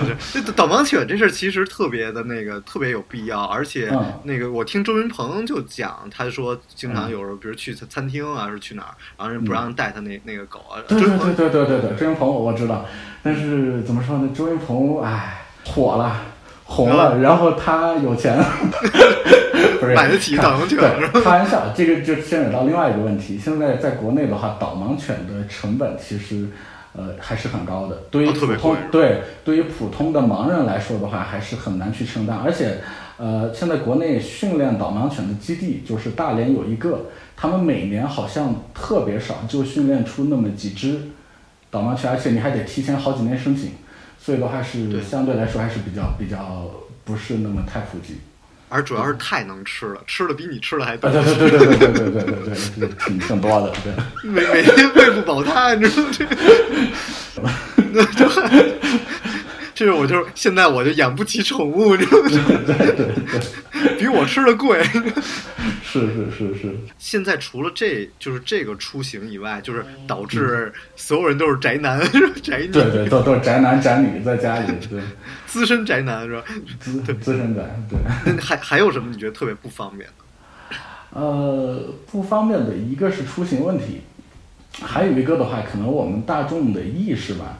[0.00, 0.16] 嚯！
[0.32, 10.80] 这导盲犬这事儿其实特别的那个特别有必要，而且嗯那个我听周云鹏就讲，他说经常有时候比如去餐餐厅啊，是去哪儿，然后人不让带他那那个狗啊。
[10.88, 12.86] 对对对对对对对，周云鹏我知道，
[13.22, 14.30] 但是怎么说呢？
[14.34, 16.22] 周云鹏哎火了。
[16.72, 18.38] 红了，然后他有钱，
[19.80, 23.36] 不是买得起开导盲犬是吧开玩笑，这个就牵扯到另外一个问题。
[23.36, 26.46] 现在在国内的话，导盲犬的成本其实，
[26.92, 27.96] 呃，还是很高的。
[28.08, 32.38] 对于普通、对对于普通的盲人来说的话，还是很难去承担。
[32.38, 32.78] 而且，
[33.16, 37.06] 呃，现在国内训练导盲犬的基地就是大连有一个，
[37.36, 41.00] 他们每年好像特别少，就训练出那么几只
[41.68, 43.72] 导盲犬，而且你还得提前好几年申请，
[44.22, 46.70] 所以的话是相对来说还是比较比较
[47.04, 48.18] 不是那么太普及。
[48.72, 53.92] 而主要是太能吃了，吃的比你吃的还多啊，，对对对对对对对对挺挺多的，对。
[54.22, 56.04] 每每天喂不饱它，你知道
[57.42, 57.50] 吗？
[57.74, 58.28] 这那就，
[59.74, 62.28] 这是我就是现在我就养不起宠物，你知道吗？
[62.64, 63.06] 对对
[63.72, 64.80] 对，比我吃的贵。
[65.90, 72.00] 是是是是，现在除了这就是这个出行以外，就是导致所有人都是宅男，
[72.42, 75.00] 宅女，对对，都都是宅男宅女在家里，对，
[75.46, 76.44] 资深宅男是吧？
[76.78, 77.98] 资资深宅，对。
[78.24, 80.78] 那还还有什么你觉得特别不方便的？
[81.18, 84.02] 呃，不方便的一个是出行问题，
[84.80, 87.58] 还有一个的话，可能我们大众的意识吧，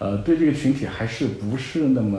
[0.00, 2.18] 呃，对这个群体还是不是那么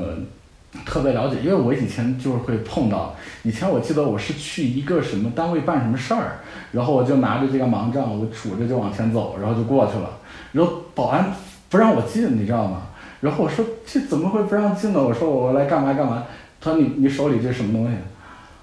[0.85, 1.37] 特别了解。
[1.43, 6.39] 因为我以前就是会碰到，以前我记得我是去一个什么单位办什么事儿，
[6.71, 10.17] 然后我就拿着这个盲杖，我杵着就往前走，然后就过去了，
[10.51, 11.31] 然后保安
[11.69, 12.83] 不让我进，你知道吗？
[13.21, 15.03] 然后我说这怎么会不让进呢？
[15.03, 16.23] 我说我来干嘛干嘛？
[16.61, 17.97] 他说你你手里这什么东西？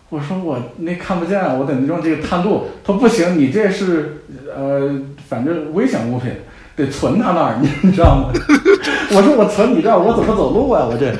[0.09, 2.63] 我说我那看不见，我得用这个探路。
[2.85, 4.23] 他说不行，你这是
[4.55, 6.31] 呃，反正危险物品，
[6.77, 8.33] 得存他那儿，你你知道吗？
[9.11, 10.87] 我说我存你这儿，我怎么走路啊？
[10.91, 11.13] 我这，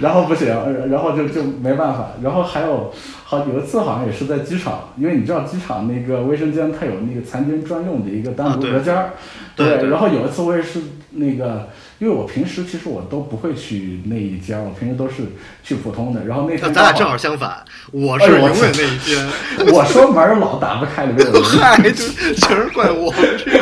[0.00, 2.12] 然后不行，呃然后就就没办法。
[2.22, 2.92] 然后还有
[3.24, 9.10] 好有一次好像也是在机场，因为你知道机场那个卫生间它有那个残疾人专用的一个单独隔间儿，
[9.54, 10.80] 对对然后有一次我也是
[11.10, 15.24] 那个，因为我平时其实我都不会去那一间儿，我平时都是
[15.62, 16.24] 去普通的。
[16.24, 19.28] 然后那那天咱俩正好相反，我是永远那一间。
[19.74, 21.42] 我说门儿老打不开，里面有人。
[21.60, 22.04] 嗨，就
[22.34, 23.12] 全是怪我
[23.44, 23.60] 这个，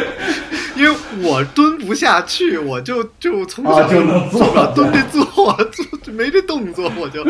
[0.81, 5.25] 因为我蹲不下去，我就就从小啊就能坐做不了蹲着坐，
[6.03, 7.23] 坐没这动作，我就，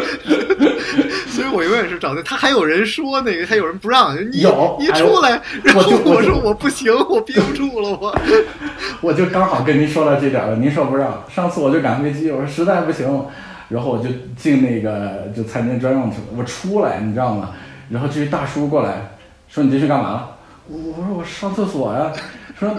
[1.27, 2.23] 所以我永远是找那。
[2.23, 8.17] 他还有人说那个，还有人不让，你有你出来，然后我说我不行，我憋不住了，我。
[9.03, 11.25] 我就刚好跟您说到这点儿了，您说不让。
[11.29, 13.27] 上次我就赶飞机，我说实在不行，
[13.69, 16.25] 然后我就进那个就餐厅专用去了。
[16.37, 17.51] 我出来，你知道吗？
[17.89, 19.17] 然后这一大叔过来
[19.49, 20.37] 说：“你这是干嘛了？”
[20.71, 22.13] 我我说我上厕所呀，
[22.57, 22.71] 说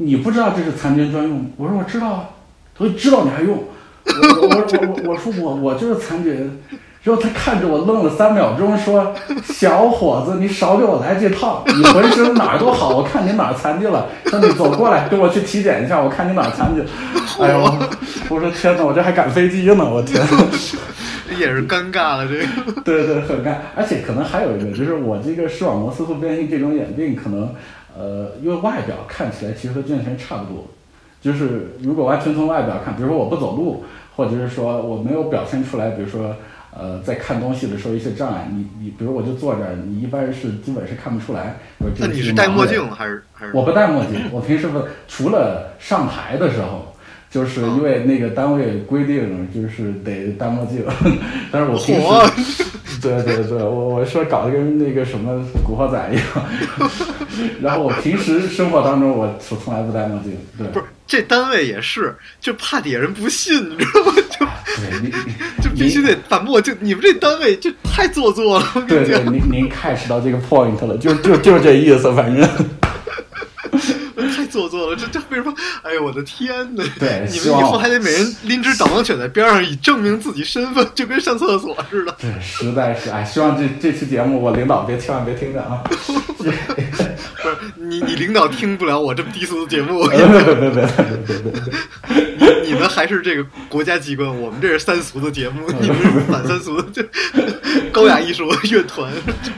[0.00, 2.30] 你不知道这是残疾人专用，我说我知道啊，
[2.76, 6.58] 他说知道你还用，我我我我我说我我就是残疾人。
[7.02, 11.64] 然后他看着我愣了三秒钟，说：“小伙子，你少给我来这套！
[11.66, 14.06] 你浑身哪儿都好，我看你哪儿残疾了。
[14.26, 16.82] 说你走过来，跟我去体检一下，我看你哪儿残疾。”
[17.40, 17.74] 哎呦，
[18.28, 20.22] 我说天哪，我这还赶飞机呢，我天！
[21.40, 22.82] 也是尴尬了，这个。
[22.82, 23.54] 对对，很尴。
[23.74, 27.48] 而且可能还有一个，就是我这个视网膜色素变性这种眼病，可能
[27.96, 30.66] 呃，因为外表看起来其实和健身差不多。
[31.22, 33.84] 就是如果完全从外表看，比如说我不走路，
[34.16, 36.34] 或者是说我没有表现出来，比如说。
[36.72, 41.56] 呃，在看东西的时候，一些障碍，你你，比如我就坐这儿，你一般是基本是看不出来。
[41.98, 43.50] 那你是戴墨镜还是还是？
[43.52, 46.94] 我不戴墨镜，我平时不除了上台的时候，
[47.28, 50.84] 就是因为那个单位规定就是得戴墨镜，
[51.50, 51.96] 但是我平
[52.36, 52.64] 时，
[53.02, 56.26] 对对对，我我说搞得跟那个什么古惑仔一样，
[57.60, 60.66] 然后我平时生活当中我从从来不戴墨镜，对。
[60.68, 60.84] 不是。
[61.06, 64.12] 这单位也是，就怕底下人不信，你知道吗？
[65.58, 66.76] 就 就必须得反墨镜。
[66.78, 68.84] 你们这单位就太做作了。
[68.86, 72.48] 对对，您您 catch 到这个 point 了，就就就这意思，反正。
[74.50, 75.54] 太做作了，这这为什么？
[75.82, 76.82] 哎呦，我的天呐！
[76.98, 82.16] 对，你们以后还得每人拎只导盲犬在边上，以证明自己身份，就跟上厕所似的。
[82.20, 85.82] 对，实在是哎，希望这这期节目我领导别千万别听着啊。
[86.36, 90.06] 不是你你领导听不了我这么低俗的节目。
[90.08, 92.62] 别别别别别别！
[92.64, 97.02] 你们还是这个国家机关，我们这是三俗的节目，你们是反三俗的，这
[97.90, 99.10] 高雅艺术乐团。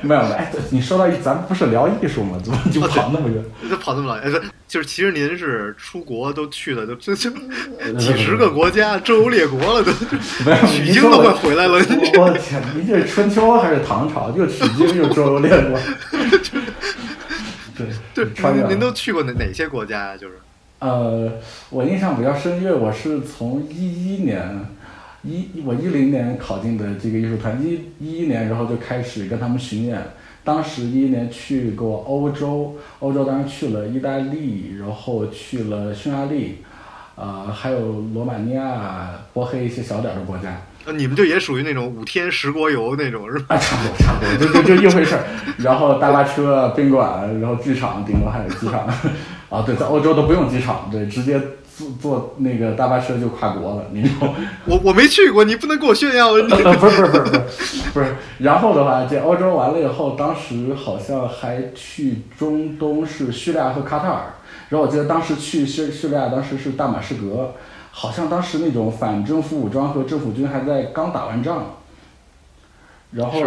[0.03, 0.37] 没有没有，
[0.71, 2.39] 你说到咱们不是聊艺术吗？
[2.43, 3.45] 怎么就跑那么远？
[3.69, 4.43] 就跑那么老远？
[4.69, 7.31] 就是其实您是出国都去的，都这这
[7.99, 9.93] 几十个国家，周游列国了，都
[10.67, 11.75] 取经都快回来了。
[11.75, 14.31] 我天，您这是春秋还是唐朝？
[14.37, 15.79] 又取经又周游列国。
[18.15, 20.17] 对对，您都去过哪哪些国家呀？
[20.17, 20.35] 就是
[20.79, 21.33] 呃，
[21.71, 24.67] 我印象比较深，因为我是从一一年
[25.23, 30.03] 一我一零年考进的这个艺术团，一一一年然后就开始跟他们巡演。
[30.45, 36.59] 当时一一年去过欧洲，欧洲当然去了意大利，然后去了匈牙利，
[37.15, 40.63] 呃，还有罗马尼亚、波黑一些小点的国家。
[40.85, 43.55] 呃，你们就也属于那种五天十国游那种是吧？
[43.55, 45.23] 啊，差不多，差不多，就就就一回事儿。
[45.59, 48.87] 然后大巴车、宾馆，然后剧场，顶多还有机场。
[49.49, 51.41] 啊，对，在欧洲都不用机场，对，直接。
[51.77, 54.35] 坐坐那个大巴车就跨国了，你知道？
[54.67, 56.33] 我我没去过，你不能给我炫耀。
[56.33, 58.15] 不是不是不是不是不是。
[58.39, 64.35] 然后的话，这欧洲完了以后，当时好像还去中东，是叙利亚和卡塔尔。
[64.69, 67.55] 然后我记得当时去叙叙利亚，当时是大马士革，
[67.91, 71.77] 好像当时那种反政府武装和政府军还在刚打完仗。
[73.13, 73.43] 然后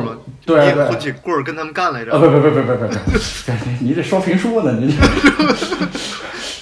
[0.46, 2.12] 对对，棍儿跟他们干来着。
[2.14, 2.96] 啊不不不不不不，
[3.82, 4.74] 你这说评书呢？
[4.80, 5.65] 你这。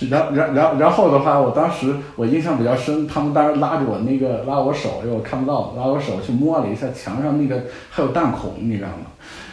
[0.09, 9.07] 然然然然后的话，我当时我印象比较深，他们当时拉着我那个拉我手，因为我看不到，拉我手去摸了一下墙上那个还有弹孔，你知道吗？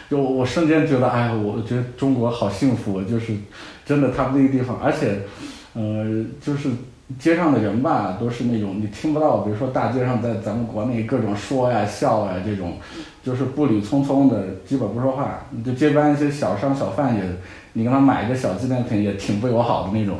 [0.09, 3.33] 就我瞬间觉得，哎呀，我觉得中国好幸福，就是
[3.85, 5.21] 真的，他们那个地方，而且，
[5.73, 6.69] 呃，就是
[7.19, 12.77] 街上的人吧，都是那种你听不到，比如说大街上在咱们国内各种说呀笑呀这种，
[13.23, 17.21] 就是步履匆匆的，基本不说话，就街边一些小商小贩也。
[17.73, 20.17] 你跟他买一个小纪念品也挺不友好的那种，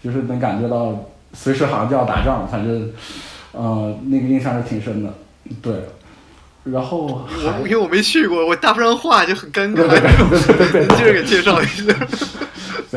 [0.00, 0.94] 就是能感觉到
[1.32, 2.88] 随时好像就要打仗，反正，
[3.50, 5.12] 呃，那个印象是挺深的，
[5.60, 5.74] 对。
[6.62, 9.88] 然后我因为我没去过，我搭不上话就很尴尬。
[10.96, 11.92] 接着给介绍一下。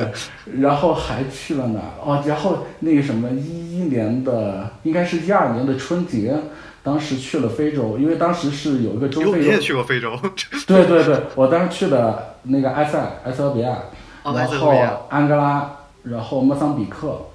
[0.01, 1.79] 对，然后还去了哪？
[2.03, 6.35] 哦，然后那个什么，一一年的应该是一二年的春节，
[6.83, 9.39] 当时去了非洲，因为当时是有一个中非。
[9.39, 10.17] 你也去过非洲？
[10.67, 12.33] 对对对，我当时去的。
[12.49, 13.77] 那个埃塞埃塞俄比亚，
[14.23, 14.69] 然后
[15.09, 15.69] 安哥拉，
[16.03, 17.25] 然后莫桑比克，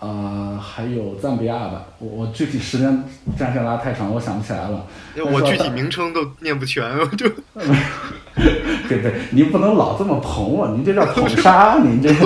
[0.00, 1.84] 呃，还有赞比亚吧。
[2.00, 3.04] 我我具体时间
[3.38, 4.84] 战线拉太长，我想不起来了。
[5.30, 7.30] 我具体名称都念不全，我就。
[8.88, 12.12] 对对，你不能老这么捧我，您这叫捧杀，您这。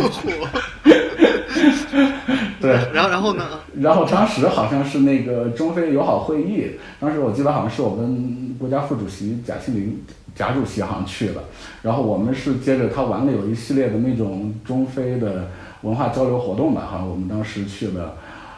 [2.60, 3.44] 对，然后然后呢？
[3.80, 10.02] 然后当时好像是那个中非友好会议，当时我记得好像是我们国家副主席贾庆林。
[10.34, 11.42] 贾主席好像去了，
[11.82, 15.48] 然后我们是接着他完了有一系列的那种中非的
[15.82, 18.14] 文化交流活动吧，好像，我们当时去了，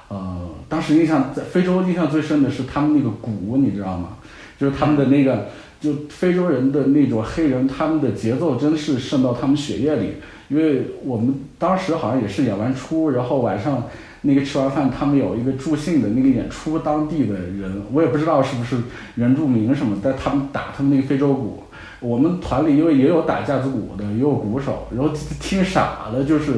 [0.08, 4.10] 呃，当时印象在非洲印象最深的是他们那个鼓，你知道吗？
[4.58, 5.46] 就是他们的那个，
[5.81, 10.14] 就非洲人的那种黑人，他们的节奏真是渗到他们血液里，
[10.48, 13.85] 因为我们当时好像也是演完出，然后晚上
[14.22, 17.83] 那个吃完饭，他们有一个助兴的那个演出，当地的人。
[17.92, 18.76] 我也不知道是不是
[19.14, 21.62] 原住民什么，但他们打他们那个非洲鼓。
[22.00, 26.52] 我们团里因为也有打架子鼓的，也有鼓手，然后听傻了，就是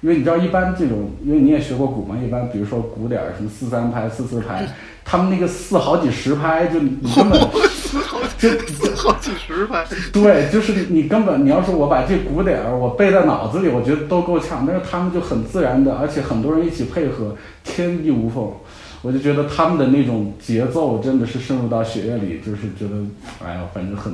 [0.00, 4.66] 因为你知道一般这种，因为你也学过鼓嘛，一般比如说鼓点什么四三拍、四四拍，
[5.04, 7.40] 他们那个四好几十拍，就你根本
[7.88, 9.82] 四好几四好几十拍，
[10.12, 17.34] 对，就是你根本你要说我把这鼓点儿我背在脑子里，我觉得都够呛，但是他们就很自然的，而且很多人一起配合，
[17.64, 18.52] 天衣无缝。
[19.00, 22.96] 我就觉得他们的那种节奏真的是深入到血液里，就是觉得，
[23.42, 24.12] 哎呀，反正很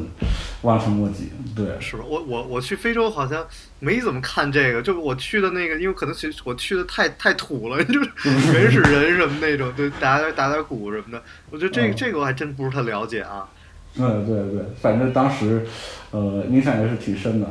[0.61, 1.33] 望尘莫及。
[1.57, 2.05] 对，是吧？
[2.07, 3.45] 我我我去非洲好像
[3.81, 11.23] 没怎么看这个，就我去的那个，因为可能去我去的太太土了， 就是人是人什么那种，对，打打打打鼓什么的。
[11.51, 13.49] 我觉得这个这个我还真不是太了解啊。
[13.97, 15.67] 嗯，对对，反正当时，
[16.11, 17.49] 呃，印象也是挺深的。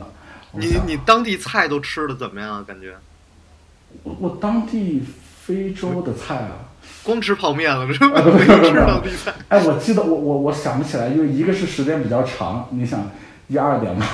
[0.52, 2.64] 你你当地菜都吃的怎么样？
[2.66, 2.96] 感觉？
[4.04, 5.04] 我我当地
[5.42, 6.70] 非洲的菜啊。
[7.02, 8.22] 光吃泡面了，是吧？
[8.22, 9.34] 没 吃当地菜。
[9.48, 13.10] 哎，我记得我我我想不起来，因为一个是时间比较长，你想
[13.48, 14.06] 一二点嘛，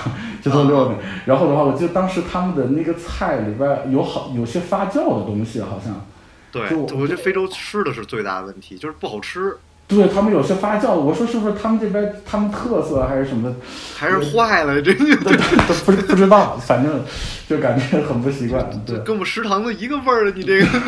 [0.42, 1.00] 就到六点。
[1.26, 6.06] 然后的话，我记得当时他们的那个菜里边有好有些发酵的东西，好像。
[6.52, 9.58] 对，我觉得非洲吃的是最大的问题，就是不好吃。
[9.90, 13.54] 对他们有些发酵，我说是不是他们这边他们特色还是什么？
[13.98, 15.32] 还是坏了，真的都
[15.84, 17.04] 不不知道，反正
[17.50, 18.70] 就感觉很不习惯。
[18.86, 20.68] 对，跟我们食堂的一个味儿，你这个。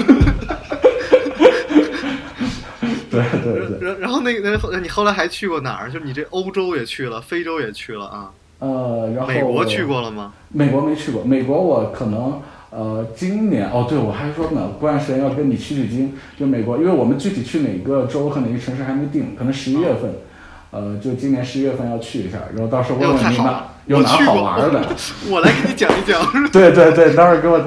[3.09, 5.91] 对对对，然然后那个那你后来还去过哪儿？
[5.91, 8.29] 就你这欧洲也去了，非洲也去了啊。
[8.59, 10.31] 呃，然后美国去过了吗？
[10.49, 12.39] 美国没去过，美国我可能
[12.71, 16.13] 呃今年哦，对我还说呢，过段时间要跟你取取经。
[16.39, 20.11] 就美国，因为我们具体去哪个州和哪个城市还没定，可能十一月份，
[20.71, 24.95] 呃，就今年十一月份要去一下，然后到时候问问你哪有哪好玩的，
[25.29, 26.49] 我来给你讲一讲。
[26.51, 27.59] 对 对对，到时候给我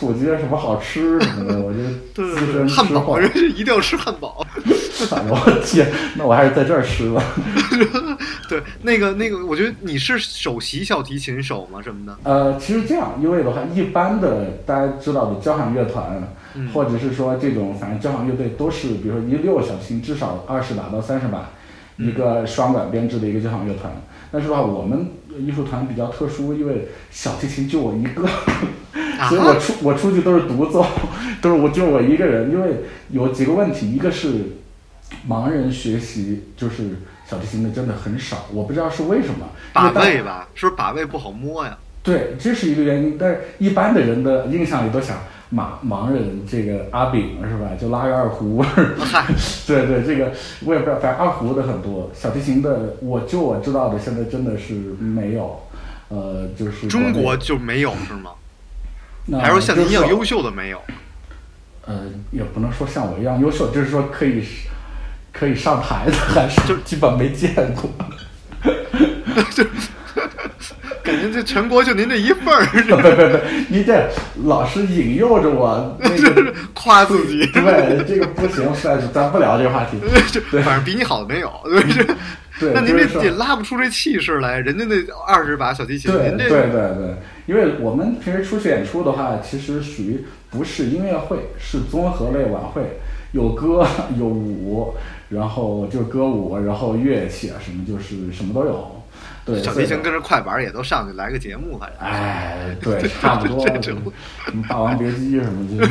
[0.00, 1.78] 普及什么好吃什么的，我就
[2.14, 4.46] 对对汉堡，一定要吃汉堡。
[5.28, 5.86] 我天，
[6.16, 7.22] 那我还是在这儿吃吧。
[8.48, 11.82] 对，那个那个，我觉得你是首席小提琴手吗？
[11.82, 12.16] 什么的？
[12.22, 16.22] 呃，其实这样，因为的话，一般的大家知道的交响乐团，
[16.72, 21.50] 或者是说这种反正交响乐队，都是比如说一溜小提琴至少二十把到三十把，
[21.96, 23.92] 一个双管编制的一个交响乐团。
[24.30, 28.26] 但是的话，我们艺术团比较特殊，因为小提琴就我一个，
[29.28, 30.86] 所以我出我出去都是独奏，
[31.42, 34.58] 都是我就我一个人，因为有几个问题，一个是。
[35.28, 36.96] 盲人学习就是
[37.28, 39.48] 小提琴的真的很少，我不知道是为什么。
[39.72, 41.76] 把位吧，是不是把位不好摸呀？
[42.02, 43.16] 对，这是一个原因。
[43.18, 45.18] 但是一般的人的印象里都想，
[45.52, 47.70] 盲盲人这个阿炳是吧？
[47.80, 48.64] 就拉个二胡。
[49.66, 50.32] 对对，这个
[50.64, 55.60] 我也不知道，反正二胡的很多，小提琴的，我就我知道的，现在真的是没有。
[56.08, 58.30] 呃，就是中国就没有是吗？
[59.40, 60.80] 还是说像您一样优秀的没有？
[61.86, 64.44] 呃，也不能说像我一样优秀，就是说可以。
[65.38, 67.90] 可以上台的还是就基本没见过，
[69.52, 69.64] 就
[71.02, 72.64] 感觉这全国就您这一份儿。
[72.66, 74.08] 不不不，你这
[74.44, 77.46] 老是引诱着我，那个 夸自己。
[77.52, 79.98] 对，这个不行，算是咱不聊这个话题。
[80.50, 81.52] 对，反正比你好的没有。
[82.58, 84.58] 对，那您这也拉不出这气势来。
[84.58, 87.14] 人家那二十把小提琴，您这对对对，
[87.44, 92.98] 因为我们平时出去演出的话，其实属于不是音乐会，是综合类晚会，
[93.32, 93.86] 有歌
[94.18, 94.94] 有舞。
[95.28, 98.92] 然后就是歌舞，然后乐器啊什么，就是什么都有。
[99.44, 101.98] 对，小提琴跟着快板也都上去来个节目，反正。
[102.00, 103.64] 哎，对， 差不多。
[103.80, 104.12] 什么
[104.68, 105.88] 《霸王别姬》什么的。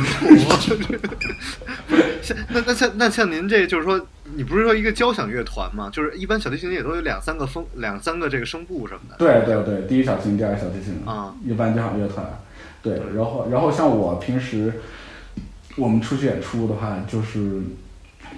[2.20, 3.98] 像 那那像那像您这就是说，
[4.34, 5.88] 你不是说一个交响乐团吗？
[5.90, 9.16] 就是一般小提琴也都有两三个风，两三个这个声部什么的。
[9.16, 11.34] 对对对，第一小提琴，第二小提琴啊。
[11.42, 12.26] 一般交响乐团，
[12.82, 14.80] 对，然后然后像我平时
[15.76, 17.62] 我们出去演出的话，就是。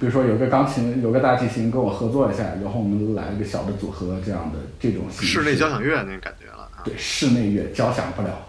[0.00, 6.68] 比如说有个钢琴，有个大提琴跟我合作一下，然后我们来一个小的组合，这样的这种室内交响乐那感觉了。
[6.84, 8.46] 对，室内乐交响不了。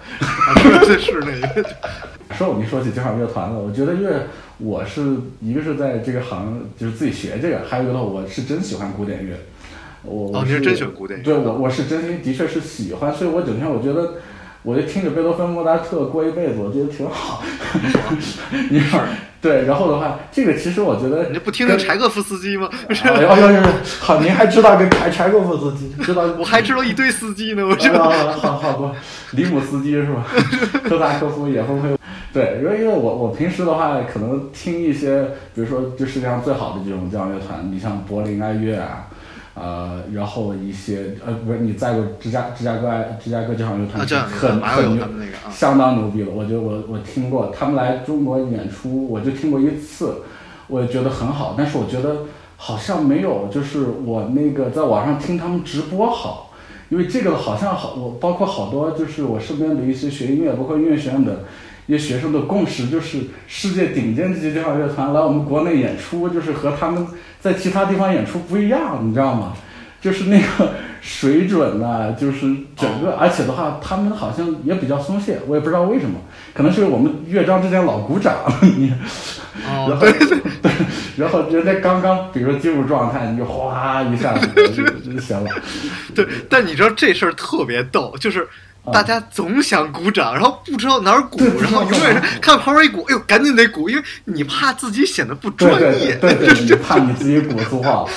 [0.86, 1.66] 对，室内乐。
[2.38, 4.14] 说我们说起交响乐团了，我觉得因为
[4.60, 9.36] 我是一个是在这个行，就是自己学这个，还有一个我是真喜欢古典乐。
[10.04, 11.26] 我哦，你是真喜欢古典乐？
[11.26, 14.14] 对，我我是真心的确是喜欢，所以我整天我觉得。
[14.70, 17.42] 我就听着贝多芬、莫扎特过一辈子，我觉得挺好。
[18.70, 19.00] 你说
[19.42, 22.70] 对，然后的话，这个其实我觉得你不听听柴可夫斯基吗？
[22.90, 23.62] 哎呦呦呦！
[24.00, 25.90] 好，您还知道个柴柴可夫斯基？
[26.04, 26.24] 知道？
[26.38, 28.10] 我还知道一堆司机呢，我知道。
[28.10, 28.94] 好好多，
[29.32, 30.26] 里姆斯基是吧？
[30.84, 31.98] 科萨科夫也会会。
[32.32, 35.24] 对，因为因为我我平时的话，可能听一些，
[35.56, 39.08] 比如说就世界上最好的这种交响乐团，你像柏林爱乐啊。
[39.56, 45.06] 呃，然后一些呃，不是你在过芝加芝加哥爱芝加哥交响乐团，很很牛，
[45.52, 46.30] 相当牛逼了。
[46.34, 50.22] 我觉得我我听过他们来中国演出，我就听过一次，
[50.68, 51.56] 我也觉得很好。
[51.58, 52.26] 但是我觉得
[52.56, 56.54] 好像没有，就是我那个在网上听他们直播好，
[56.90, 61.44] 因为这个好像好，我包括好多就是我身边的一些学音乐，包括音乐学院的
[61.90, 63.18] 一些学生的共识，就是
[63.48, 67.04] 世界顶尖级交响乐团来我们国内演出，就是和他们
[67.42, 69.54] 在其他地方演出不一样，你知道吗？
[70.00, 70.72] 就是那个
[71.02, 72.42] 水准呐、就是
[72.78, 76.20] 整个，而且的话，他们好像也比较松懈，我也不知道为什么，
[76.54, 78.94] 可能是我们乐章之间老鼓掌，你。
[79.66, 80.72] 然哦，后对，
[81.18, 85.50] 然后人家刚刚比如说进入状态，你就哗一下子就就行了。
[86.16, 88.48] 对，但你知道这事儿特别逗，就是啊
[88.92, 96.16] 大家总想鼓掌，然后不知道哪儿鼓然后永远是看旁边一鼓，哎呦，赶紧得鼓，因为你怕自己显得不对专对业。
[96.16, 98.08] 对对 对，你怕你自己鼓错了，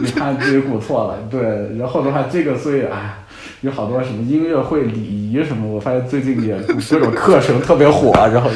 [0.00, 1.40] 你怕你自己鼓错了，对。
[1.78, 3.18] 然后的话，这个所以哎，
[3.60, 8.50] 有好多什么音乐会礼仪什么，我发现最近也各种课程特别火，然后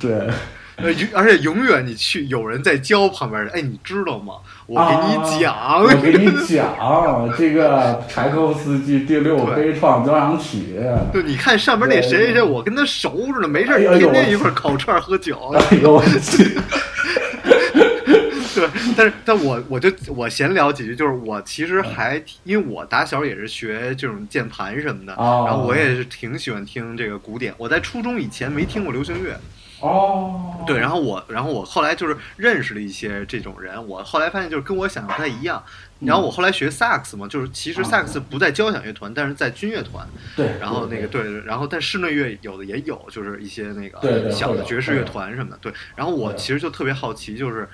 [0.00, 0.28] 对。
[0.80, 4.34] 呃，永而且永远你去有人在教旁边人，哎，你知道吗？
[4.66, 10.80] 我给啊你讲，我给你 讲这个柴可夫斯基第六悲怆交响曲。
[11.12, 15.52] 对，你看上面那谁谁谁，我跟他熟着呢，没事天天一块烤串喝酒。
[15.70, 16.56] 哎呦我去！
[18.54, 27.52] 对，但是但我我就我闲聊几句，就是我其实还因为我打小也是学这种键盘什么的，哦然后我也是挺喜欢听这个古典。
[27.56, 29.38] 我在初中以前没听过流行乐，
[29.80, 35.62] 哦，对，然后我然后我后来就是认识了一些这种人，我后来发现就是跟我想的不太一样。
[36.00, 40.06] 然后我后来学萨克斯嘛，就是其实嗯萨克斯不在交响乐团，但是在军乐团。
[40.36, 45.58] 对，然后那个对然后但室内乐有的也有，就是一些那个小的爵士乐团什么的。
[45.60, 47.68] 对，然后我其实就特别好奇，就是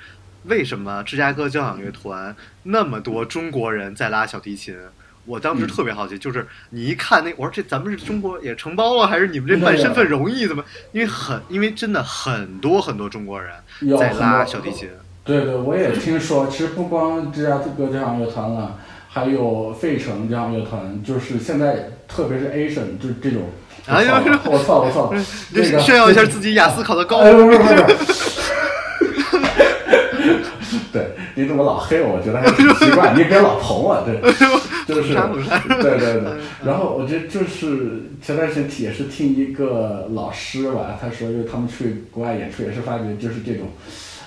[0.44, 2.34] 为什么芝加哥交响乐团
[2.64, 4.74] 那么多中国人在拉小提琴？
[5.24, 10.46] 我当时嗯特别好奇，就是你一看那，我说这咱们是中国也承包了，还是你们这办身份容易？
[10.46, 10.64] 怎么？
[10.92, 13.52] 因为很，因为真的很多很多中国人
[13.98, 14.88] 在拉小提琴。
[15.24, 23.50] 对对，我也听说，其实不光芝加哥交响乐团了，还有费城交响乐团，就是现在特别是 Asian 就这种，
[23.86, 24.12] 哎呦
[24.44, 25.10] 我操我操，
[25.54, 27.20] 这个炫耀一下自己雅思考的高。
[27.20, 28.44] 哎，不是不是不是。
[30.92, 32.16] 对，你怎么老黑我？
[32.16, 34.20] 我觉得还挺奇怪，你别老捧我，对，
[34.88, 36.32] 就是对对对。
[36.64, 43.68] 然后我觉得就是前段时间也是听一个老师吧，他说，因为他们去国外演出，也是发觉就是这种，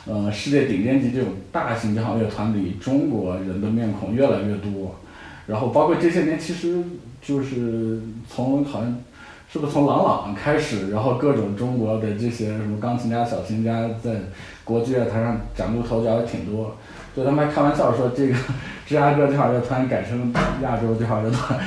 [0.06, 4.96] 呃，世界顶尖级这种大型交响乐团里，中国人的面孔越来越多。
[5.46, 6.84] 然后包括这些年，其实
[7.22, 8.98] 就是从好像
[9.52, 14.12] 是不是从郎朗开始，然后各种中国的这些什么钢琴家、小提琴家在
[14.64, 16.76] 国际乐坛上崭露头角也挺多。
[17.18, 18.36] 对他们还开玩笑说，这个
[18.86, 21.60] 芝加哥交响乐团改成亚洲这号乐团，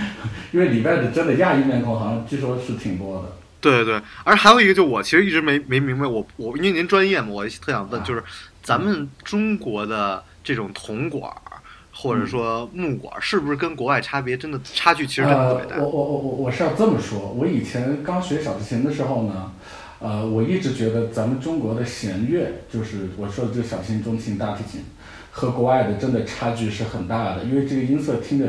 [0.53, 3.33] 因为里边的真的亚裔面孔好像据说是挺多的。
[3.61, 8.23] 对对对，而还有一个，就我其实一直没没明白，我我因为您专业嘛，我特想问，啊就是
[8.63, 11.59] 咱们中国的这种铜管儿
[11.93, 15.77] 或者说木管儿，是不是跟国外差别真的差距其实真的特别大？
[15.79, 19.51] 呃、我我我我我是要这么说，我以前刚学小提琴的时候呢，
[19.99, 24.85] 呃，我一直觉得咱们中国的弦乐，就是我说的这小提琴、中提琴、大提琴，
[25.31, 28.47] 和国外的真的差距是很大的，因为这个音色听着，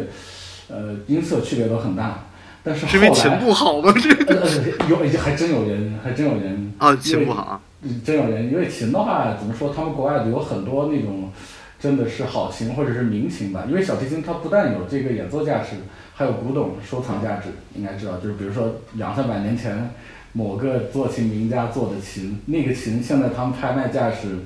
[0.70, 2.26] 呃，音色区别都很大。
[2.64, 3.92] 但是后来是因为琴不好吗？
[4.00, 9.74] 这呃呃有还真有原因，还真有原因啊，琴不好啊，嗯真有人因，因为琴的话，怎么说？
[9.74, 11.32] 他们国外的有很多那种
[11.80, 13.66] 真的是好琴或者是名琴吧。
[13.68, 15.78] 因为小提琴它不但有这个演奏价值，
[16.14, 17.50] 还有古董收藏价值。
[17.74, 19.90] 应该知道，就是比如说两三百年前
[20.34, 24.38] 某个做琴名家做的琴，那个琴现在他们拍卖价值，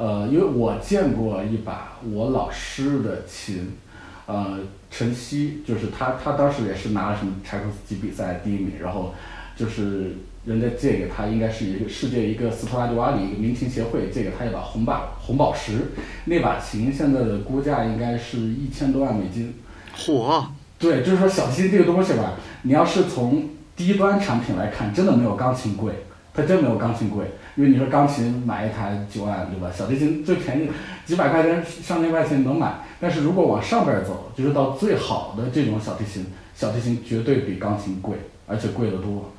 [0.00, 3.76] 呃，因为我见过一把我老师的琴，
[4.24, 4.58] 呃，
[4.90, 9.12] 陈曦，就是他，他当时也是拿了什么柴可夫斯基比赛第一名，然后
[9.54, 15.90] 就是人家借给他，应该是一个世界一个斯特拉迪瓦里一个民琴协会借给他一把红把红宝石，
[16.24, 19.52] 那把琴现在的估价应该是一千多万美金。
[19.94, 20.46] 嚯！
[20.78, 22.32] 对，就是说小提琴这个东西吧，
[22.62, 25.92] 你要是从低端产品来看，真的没有钢琴贵，
[26.32, 27.26] 它真没有钢琴贵。
[27.60, 29.70] 因为你说钢琴买一台九万，对吧？
[29.76, 30.70] 小提琴最便宜
[31.04, 39.30] 几百块钱、上千块钱能买，但是如果往上边走，就是到最好的这种小提琴，小提琴绝对比钢琴贵，而且贵得多。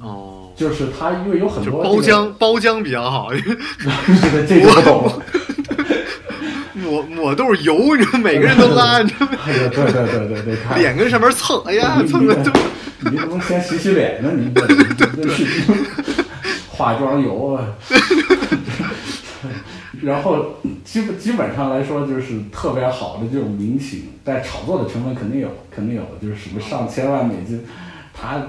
[0.00, 5.22] 哦，就是它因为有很就多、包浆包浆比较好，这个这个不懂了。
[6.72, 9.32] 抹抹都是油，你说，每个人都拉，你知道吗？
[9.44, 12.50] 哎呀，对对对对对，看脸跟上面蹭，哎呀，蹭的就
[13.10, 14.30] 你怎么先洗洗脸呢？
[14.34, 16.24] 你这这这是
[16.76, 17.66] 化妆油啊。
[20.02, 27.64] 然后基本基本上来说，就是特别好的这种明星，但炒作的成分肯定有，肯定有，就是什么上千万美金，
[28.12, 28.42] 他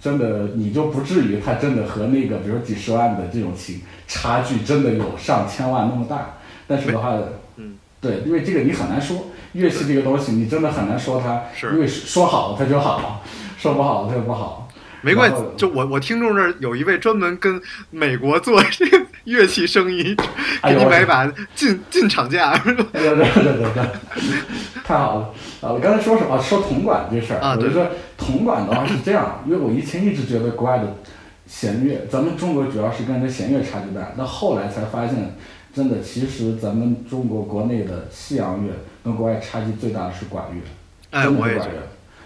[0.00, 6.36] 真的你就不至于他真的和那个比如几十万的这种情差距真的有上千万那么大。
[6.66, 7.18] 但是的话，
[7.56, 13.22] 嗯，对，因为这个你很难说，乐器这个东西你真的很难说它，因为说好它就好，
[13.58, 14.63] 说不好它就不好。
[15.04, 20.16] 没关系，就我我听众这儿有一位专门跟美国做这个乐器生意，
[20.62, 23.84] 给你买一把进进厂价，对对对对对对，
[24.82, 25.30] 太好了
[25.60, 25.70] 啊！
[25.72, 26.40] 我刚才说什么？
[26.40, 27.86] 说铜管这事儿，我就说
[28.16, 30.96] 铜管的话是这样，因为我以前一直觉得国外的
[31.46, 35.36] 弦乐，咱们中国主要是跟这弦乐差距大，到后来才发现，
[35.74, 38.72] 真的其实咱们中国国内的西洋乐
[39.04, 40.60] 跟国外差距最大的是管乐，
[41.18, 41.58] 哎，我也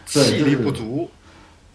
[0.04, 1.10] 气力就是不足。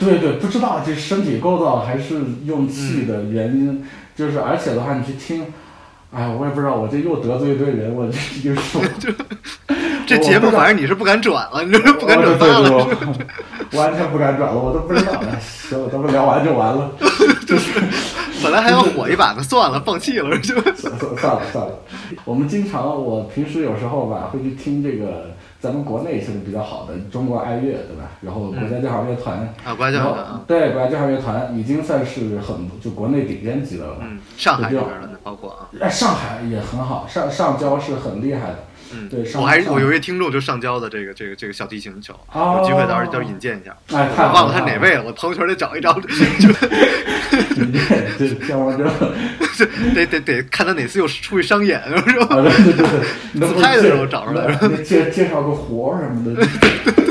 [0.04, 3.86] 对对，不知道这身体构造还是用气嗯的原因，
[4.16, 5.46] 就是而且的话，你去听，
[6.12, 8.82] 哎，我也不知道，我这又得罪一堆人，我这又说
[10.06, 12.88] 这节目反正你是不敢转了，你这是不敢转了。
[13.72, 15.14] 完全不敢转了，我都不知道。
[15.14, 16.92] 哎行，咱们聊完就完了，
[17.48, 17.80] 就是
[18.44, 21.80] 本来还要火一把的，算了，放弃了，就算了算了算了。
[22.26, 25.32] 我们经常，我平时有时候吧，会去听这个
[25.64, 28.12] 咱们国内现在比较好的中国爱乐，对吧？
[28.20, 33.96] 然后国家交响乐团，啊，国家然后交响啊，对国家交响乐团已经算是很就国内顶尖级的了。
[34.02, 38.58] 嗯，上海这边的包括啊，哎，上海也很好，上上交是很厉害的。
[38.94, 43.76] 嗯，对上我还我有一位听众就上交的这个这个这个小提琴手，哦有机会到时候到时候引荐一下。
[43.98, 44.78] 哎，我太忘了他哪？
[44.80, 46.08] 位了，我朋友圈得找一找，就
[48.20, 48.30] 对
[49.56, 52.38] 这得得得看他哪次又出去商演，是吧？
[53.34, 56.46] 自拍的时候找出来介介绍个活什么的。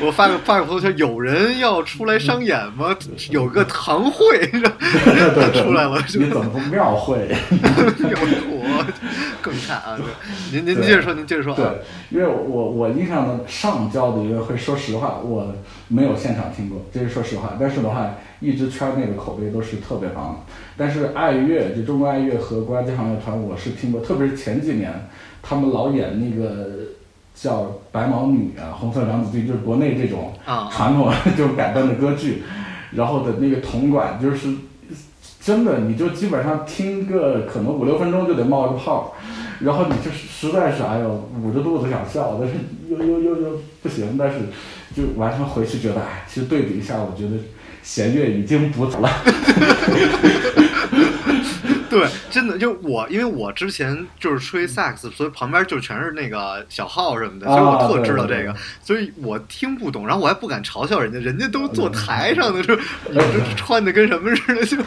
[0.00, 2.96] 我发个发个朋友圈，有人要出来商演吗？
[3.30, 7.28] 有个堂会，是吧对对对，出来了，就你怎么不庙会？
[8.08, 8.84] 有火，
[9.42, 9.98] 更惨啊！
[10.52, 11.56] 您您接着说，您接着说啊。
[11.56, 11.66] 对，
[12.10, 15.52] 因为我我印象的上交的音乐会，说实话，我
[15.88, 17.56] 没有现场听过，这是说实话。
[17.58, 20.52] 但是的话，一直圈内的口碑都是特别棒的。
[20.76, 25.08] 但是爱乐，就中国爱乐和国家交响乐团，我是听过，特别是前几年，
[25.42, 26.68] 他们老演那个
[27.40, 27.62] 叫
[27.92, 30.68] 《白毛女》啊，《红色娘子军》，就是国内这种啊。
[30.72, 32.42] 传统这 种改编的歌剧，
[32.92, 34.54] 然后的那个铜管，就是
[35.40, 39.14] 真的，你就基本上听个可能五六分钟就得冒个泡，
[39.60, 42.54] 然后你就实在是哎呦捂着肚子想笑，但是
[42.90, 44.38] 又又又又不行，但是
[44.94, 47.36] 就完全回去觉得哎，其实对比一下，我觉得
[47.82, 49.08] 弦乐已经不错了。
[51.90, 62.82] 对，真的就我，因为我之前就是吹萨克斯，所以旁边就全是那个小号什么的，所以我特知道这个，所以我听不懂，然后我还不敢嘲笑人家，人家都坐台上的，就你
[63.14, 64.84] 这 穿的跟什么似的，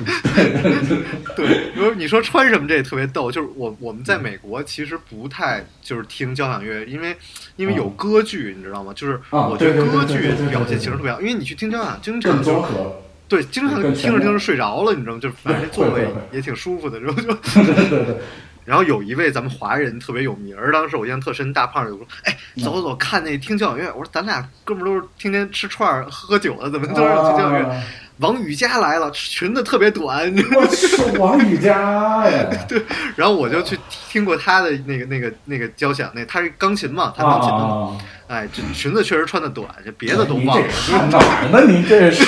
[0.88, 0.96] 就
[1.36, 1.72] 对。
[1.76, 7.16] 如果你说穿什么，这也特别逗，就是我我们在美国其实不太就是听交响乐，因为
[7.56, 8.94] 因为有歌剧，你知道吗？
[8.94, 13.02] 就是啊我觉得歌剧表现对形式特别好，因为你去听交响，经更常就综合，
[13.32, 15.20] 对，经常听着听着睡着了，你知道吗？
[15.20, 17.36] 就反正座位也挺舒服的，然后就。
[18.64, 27.82] 然后有一位咱们华人特别有名儿，当时我印象特深，大胖就说：“哎，走走走，看那听交响乐。”我说：“咱俩哥们儿都是天天吃串儿、喝酒的，怎么都是听交响乐？”啊
[28.18, 32.80] 王羽佳来了，裙子特别短，我是王羽佳呀， 对
[33.16, 33.76] 然后我就去
[34.12, 37.66] 听过他的那个、那个、那个交响，那他是钢琴嘛，弹钢琴的嘛。
[37.68, 40.68] 啊，哎，这裙子确实穿的短，这别的都忘了。
[40.86, 41.66] 这看哪儿呢？
[41.68, 42.24] 你这是，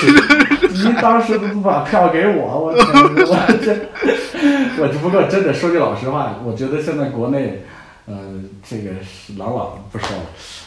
[0.74, 2.84] 你当时都不把票给我，我天，
[3.26, 7.62] 我这，我只不过真的说句老实话，我觉得现在国内，
[8.06, 8.14] 呃，
[8.68, 10.24] 这个是朗朗不说了，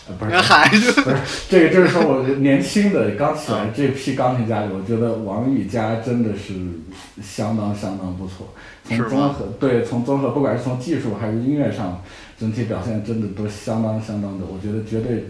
[0.07, 1.17] 呃，不是，不是
[1.49, 6.53] 这个，就是说我年轻的刚起来这批钢琴家里，我觉得王羽佳真的是
[7.21, 8.47] 相当相当不错。
[8.85, 12.01] 从综合对，从综合不管是从技术还是音乐上，
[12.39, 15.25] 整体表现真的都相当相当的，我觉得绝对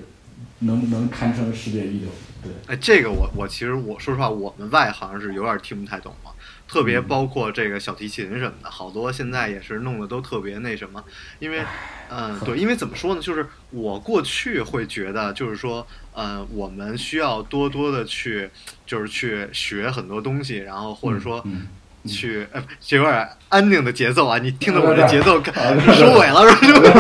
[0.59, 2.09] 能能堪称世界一流。
[2.47, 6.31] 对，哎，这个我我其实我说实话，我们外行是有点听不太懂了，
[6.67, 11.03] 特别包括这个小提琴什么的，好多现在也是弄得都特别那什么，
[11.39, 11.61] 因为，
[12.09, 18.49] 嗯，对，因为怎么说呢，就是我过去会觉得，就是说，呃，我们需要多多的去，
[18.85, 21.41] 就是去学很多东西，然后或者说。
[21.45, 21.67] 嗯，
[22.07, 24.37] 去，呃，这有点安定的节奏啊！
[24.37, 25.51] 你听到我这节奏，对
[25.93, 26.93] 收尾了是吧？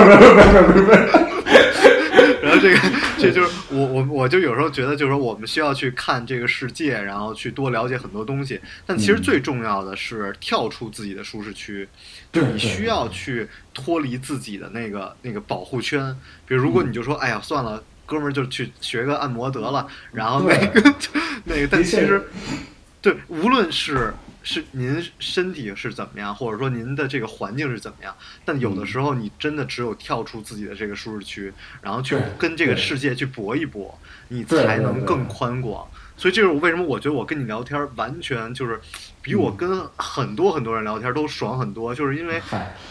[2.59, 2.79] 这个，
[3.17, 8.59] 这就是我我我就有时候觉得，就是说我们需要去看这个世界，然后去多了解很多东西。
[8.85, 11.87] 但其实嗯最重要的是跳出自己的舒适区，
[12.31, 16.15] 对对你需要去脱离自己的那个那个保护圈。
[16.45, 20.95] 比如，如果你就说，哎呀，算了，哥们儿就去学个按摩得了，然后那个
[21.45, 22.21] 那个，但其实
[23.01, 28.87] 对，无论是是您身体是怎么样，或者说您的这个环境是怎么样，但有的嗯。
[28.87, 33.95] 时候你真的只有跳出自己的这个舒适区，然后去跟这个世界去搏一搏，
[34.29, 35.27] 你才能更。
[35.27, 35.85] 宽广。
[36.15, 38.79] 所以这是我为什么我觉得我跟你聊天完全就是
[39.21, 42.41] 比我跟很多很多人聊天都爽很多，就是因为，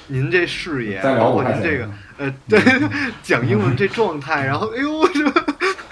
[0.09, 2.61] 您这视野，包括您这个呃对
[3.23, 5.31] 讲英文这状态，然后哎呦这。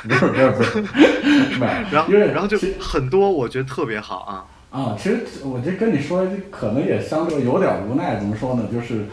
[0.05, 0.83] 不是不是不是，
[1.59, 4.45] 没有然后然后就很多我觉得特别好啊，
[4.75, 8.19] 啊，其实我这跟你说，可能也相对有点无奈。
[8.19, 8.65] 怎么说呢？
[8.73, 9.05] 就是，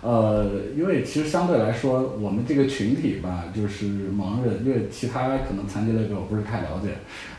[0.00, 0.44] 呃，
[0.76, 6.96] 因为其实相对来说，我们这个群体吧，就是盲人，因为其他可能残疾类别我不是太了解。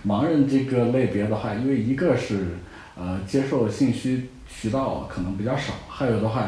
[0.07, 2.55] 盲人这个类别的话，因为一个是
[2.97, 6.47] 呃接受信息渠道可能比较少，还有的话，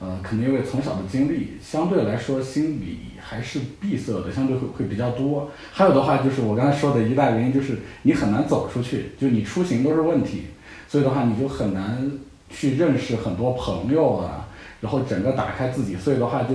[0.00, 5.48] 呃，可能因为从小的经历，相对来说心理还是闭塞的，相对会会比较多。
[5.70, 10.42] 还有的话，就是我刚才说的一大原因，就是你很难走出去，就你出行都是问题，
[10.88, 12.10] 所以的话，你就很难
[12.50, 14.48] 去认识很多朋友啊，
[14.80, 16.54] 然后整个打开自己，所以的话，就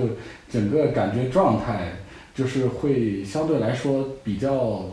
[0.50, 1.92] 整个感觉状态
[2.34, 4.84] 就是会相对来说比较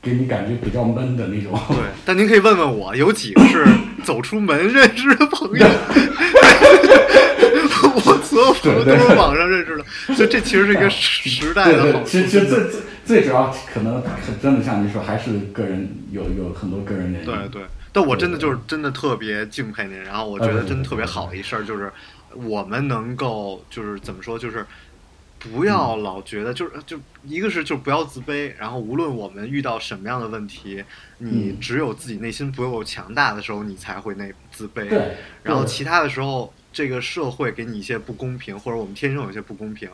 [0.00, 1.52] 给你感觉比较闷的那种。
[1.68, 1.76] 对。
[2.04, 3.64] 但您可以问问我，有几个是
[4.02, 5.66] 走出门认识的朋友？
[7.94, 12.06] 我所有朋友都是网上认识的，所以这其实是一个时时代的好处。
[12.06, 14.02] 其实其实最最最主要可能
[14.42, 17.26] 真的像你说，还是个人有有很多个人原因。
[17.26, 17.62] 对对，
[17.92, 21.92] 但我真的就是真的特别敬佩您，然后我觉得真的特别好的一事儿就是
[22.34, 24.66] 我们能够就是怎么说就是。
[25.52, 30.84] 不要老觉得就是就一个是就不要自卑，然后无论我们遇到什么样的问题，
[31.18, 34.88] 你嗯只有自己内心不够强大的时候，你才会那自卑。
[34.88, 39.90] 对，然后其他的时候，这个社会给你一些不公平，或者我们天生有一些不公平，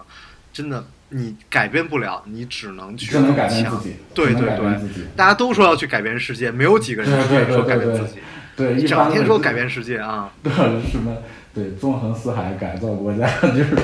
[0.58, 5.04] 真的你改变不了，你只能去只能改变强自己，对对对。
[5.14, 8.18] 大家都说要去改变世界，没有几个人对对愿意说改变自己，
[8.56, 10.32] 对，一整天说改变世界啊。
[10.42, 10.52] 对
[10.90, 11.16] 什么
[11.54, 13.76] 对纵横四海改造国家， 就是，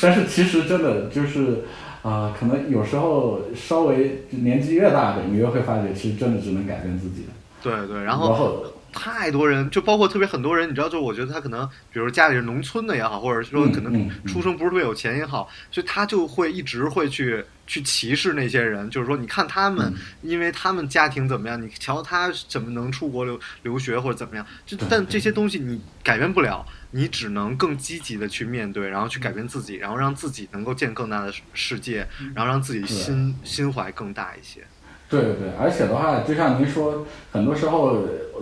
[0.00, 1.64] 但是其实真的就是
[2.00, 7.26] 啊、可能有时候稍微年纪越大的，你越会发觉，其实真的只能改变自己。
[7.62, 20.02] 对对，然后太多人，就包括特别很多人，你知道，就我觉得他可能，比如家里是农村的也好，或者说嗯可能出生不是特别有钱也好，所以他就会一直会去去歧视那些人，就是说，你看他们，嗯。
[20.22, 34.64] 因为他们家庭怎么样，你瞧他怎么能出国留留学或者怎么样，就但这些东西你改变不了，你只能更积极的去面对，然后去改变自己，然后让自己能够见更大的世界，然后让自己心心怀更大一些。
[35.12, 37.98] 对对对，而且的话，就像您说，很多时候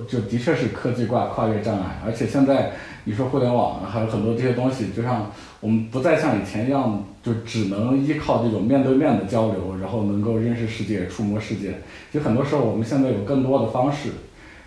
[0.08, 2.70] 就的确是科技跨跨越障碍，而且现在
[3.02, 11.74] 你说互联网还有很多这些东西，就像我们不再像以前一样，就只能依靠这种面对面的交流，然后能够认识世界、触摸世界。
[12.12, 14.10] 就很多时候我们现在有更多的方式，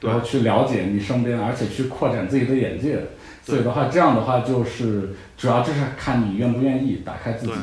[0.01, 2.99] 然后去了解你身边，而且去扩展自己的眼界。
[3.45, 7.53] 所以的话，这样的话就是主要就是看你愿不愿意打开自己。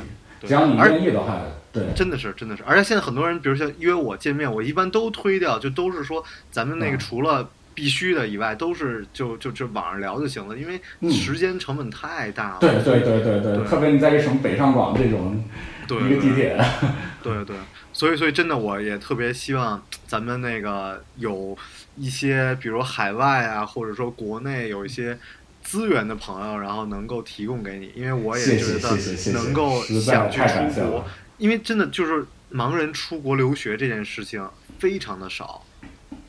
[0.47, 1.43] 只要你愿意的话，
[1.73, 1.83] 对。
[1.95, 12.59] 真的是，真的是，而且现在很多人，比如像约我见面，我一般都推掉，就都是说咱们那个嗯除了必须的以外，都是就就就网上聊就行了，因为嗯时间成本太大了。
[12.61, 15.43] 对对对对对，对特别你在这什么北上广这种
[15.87, 16.62] 对一个地铁，
[17.23, 17.57] 对对，
[17.93, 21.57] 所以所以真的，我也特别希望咱们那个有
[21.97, 25.18] 一些，比如海外啊，或者说国内有一些。
[25.62, 28.97] 资源的朋友，然后能够提供给你，因为我也觉得
[29.35, 31.05] 能够想去出国了，
[31.41, 34.47] 因为真的就是盲人出国留学这件事情
[34.78, 35.64] 非常的少，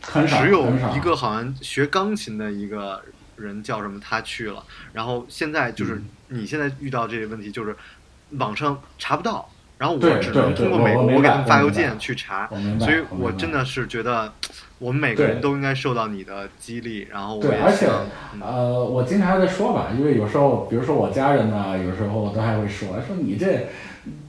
[0.01, 3.03] 很少只有一个好像学钢琴的一个
[3.36, 4.64] 人叫什么，他去了。
[4.93, 5.95] 然后现在就是
[6.30, 7.76] 嗯你现在遇到这些问题，就是
[8.32, 12.47] 网上查不到，然后我只能通过美国，我给他们发邮件去查
[12.80, 14.34] 所以我真的是觉得，
[14.82, 17.08] 我们每个人都应该受到你的激励。
[17.12, 17.88] 然后我对，而且
[18.42, 23.68] 呃，我经常还在说吧，因为有时候，比如说我家人呢，有时候我都还会说，说你这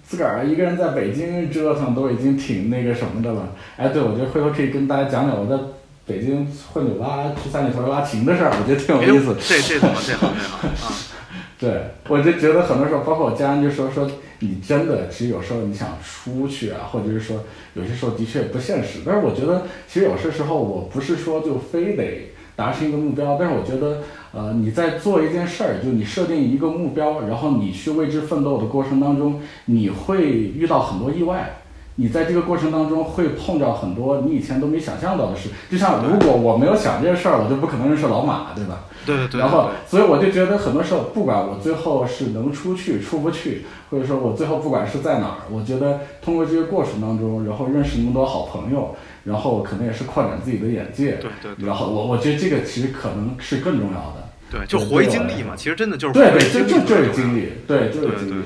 [0.07, 3.49] 自个儿一个人在北京折腾，都已经挺那个什么的了。
[3.79, 5.61] 哎，对，我觉得回头可以跟大家讲讲我在
[6.07, 9.35] 北京混酒吧、去三里屯拉琴的事儿，我觉得挺有意思哎呦。
[9.41, 10.93] 这这怎么这好这好啊？
[11.59, 14.11] 对，我就觉得很多时候，包括我家人就说说
[14.43, 18.99] 你真的，其实有时候你想出去啊，或者是说有些时候的确不现实。
[19.07, 31.59] 但是我觉得，其实有些时候我不是说就非得达成一个目标，但是我觉得，呃，你在做一件事儿，就你设定一个目标，然后你去为之奋斗的过程当中，你会遇到很多意外。
[31.97, 38.86] 你在这个过程当中会碰到很多你以前都没想象到的事，就像如果我没有想这事儿，我就不可能认识老马，对吧？
[39.05, 48.95] 对对对然后，所以我就觉得很多时候，不管我最后是能出去出不去，或者说我最后不管是在哪儿，我觉得通过这个过程当中，然后认识那么多好朋友，
[49.25, 51.13] 然后可能也是扩展自己的眼界。
[51.17, 54.29] 对对对然后我我觉得这个其实可能是更重要的。
[54.51, 58.39] 对，就对活一经历嘛，其实真的就是对对，就就就是经历，对，就是对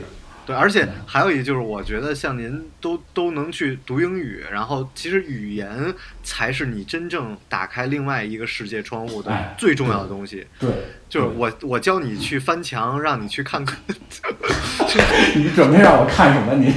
[0.46, 5.92] 对而且还有一就是，我觉得像您都都能去读英语，然后其实语言
[6.22, 10.46] 才是你真正打开另外一个世界窗户的哎最重要的东西。
[10.60, 10.70] 对，
[11.08, 13.76] 就是我我教你去翻墙，让你去看看
[15.34, 16.70] 你准备让我看什么你？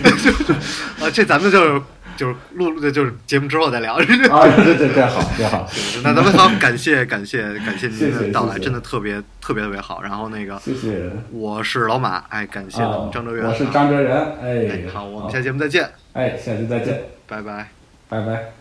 [1.06, 1.82] 啊，这咱们就是
[2.20, 3.94] 就是录录的就是节目之后再聊。
[3.96, 5.66] 啊，对对对，好，对好，
[6.04, 10.02] 那咱们好，感谢感谢感谢您的到来，真的特别特别特别好。
[10.02, 11.10] 然后那个谢谢。
[11.32, 17.70] 我是老马，哎，感谢咱啊们张哲元，我是张哲仁，哎哎，好，我们下节目再见，哎，下期再见，拜拜。
[18.10, 18.59] 拜拜。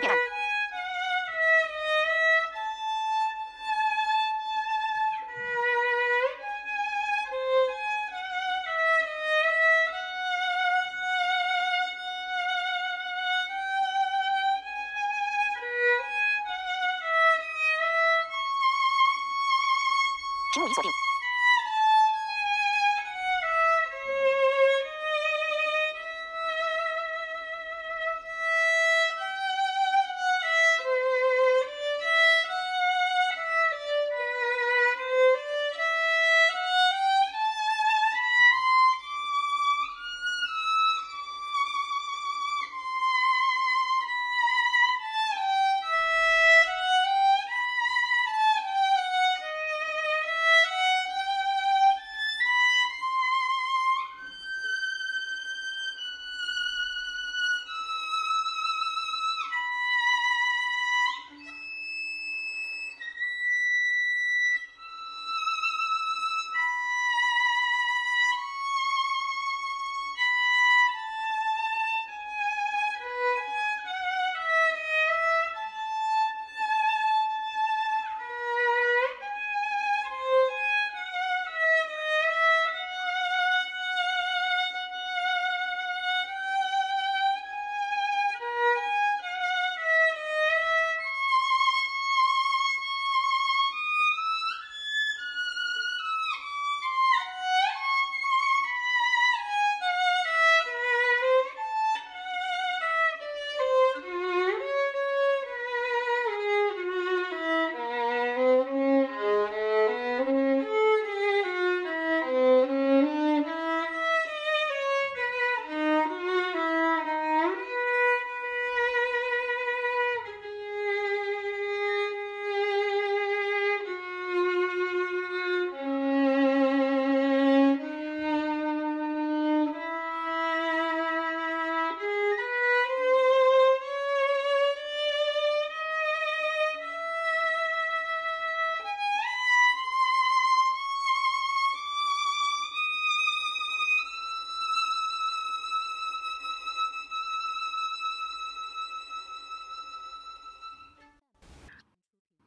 [0.00, 0.08] 屏
[20.62, 21.07] 幕已锁定。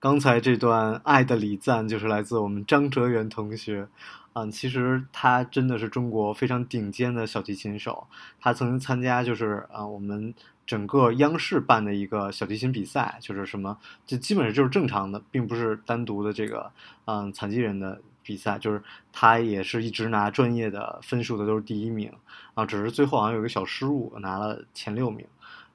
[0.02, 3.88] 刚才这段爱的礼赞就是来自我们张哲元同学，
[4.34, 8.08] 嗯，其实他真的是中国非常顶尖的小提琴手，
[8.40, 10.34] 他曾经参加就是啊、我们
[10.66, 16.72] 整个央视办的一个小提琴比赛，就是什么，就基本上就是正常的，并不是单独的这个
[17.06, 18.82] 嗯残疾人的比赛，就是
[19.14, 22.12] 他也是一直拿专业的分数的都是第一名，
[22.56, 25.24] 啊，只是最后好像有一个小失误拿了前六名，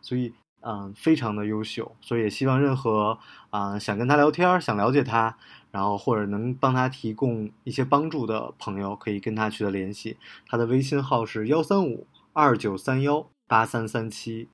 [0.03, 0.33] 所以。
[0.68, 5.38] 嗯，非常的优秀，所以也希望任何啊、想跟他聊天、想了解他，
[5.70, 10.16] 然后或者能帮他提供一些帮助的朋友，可以跟他取得联系。
[10.44, 14.48] 他的微信号是幺三五二九三幺八三三七。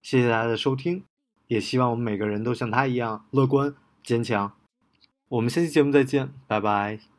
[0.00, 1.02] 谢谢大家的收听，
[1.48, 4.52] 也希望我们每个人都像他一样乐观坚强。
[5.28, 7.09] 我们下期节目再见，拜拜。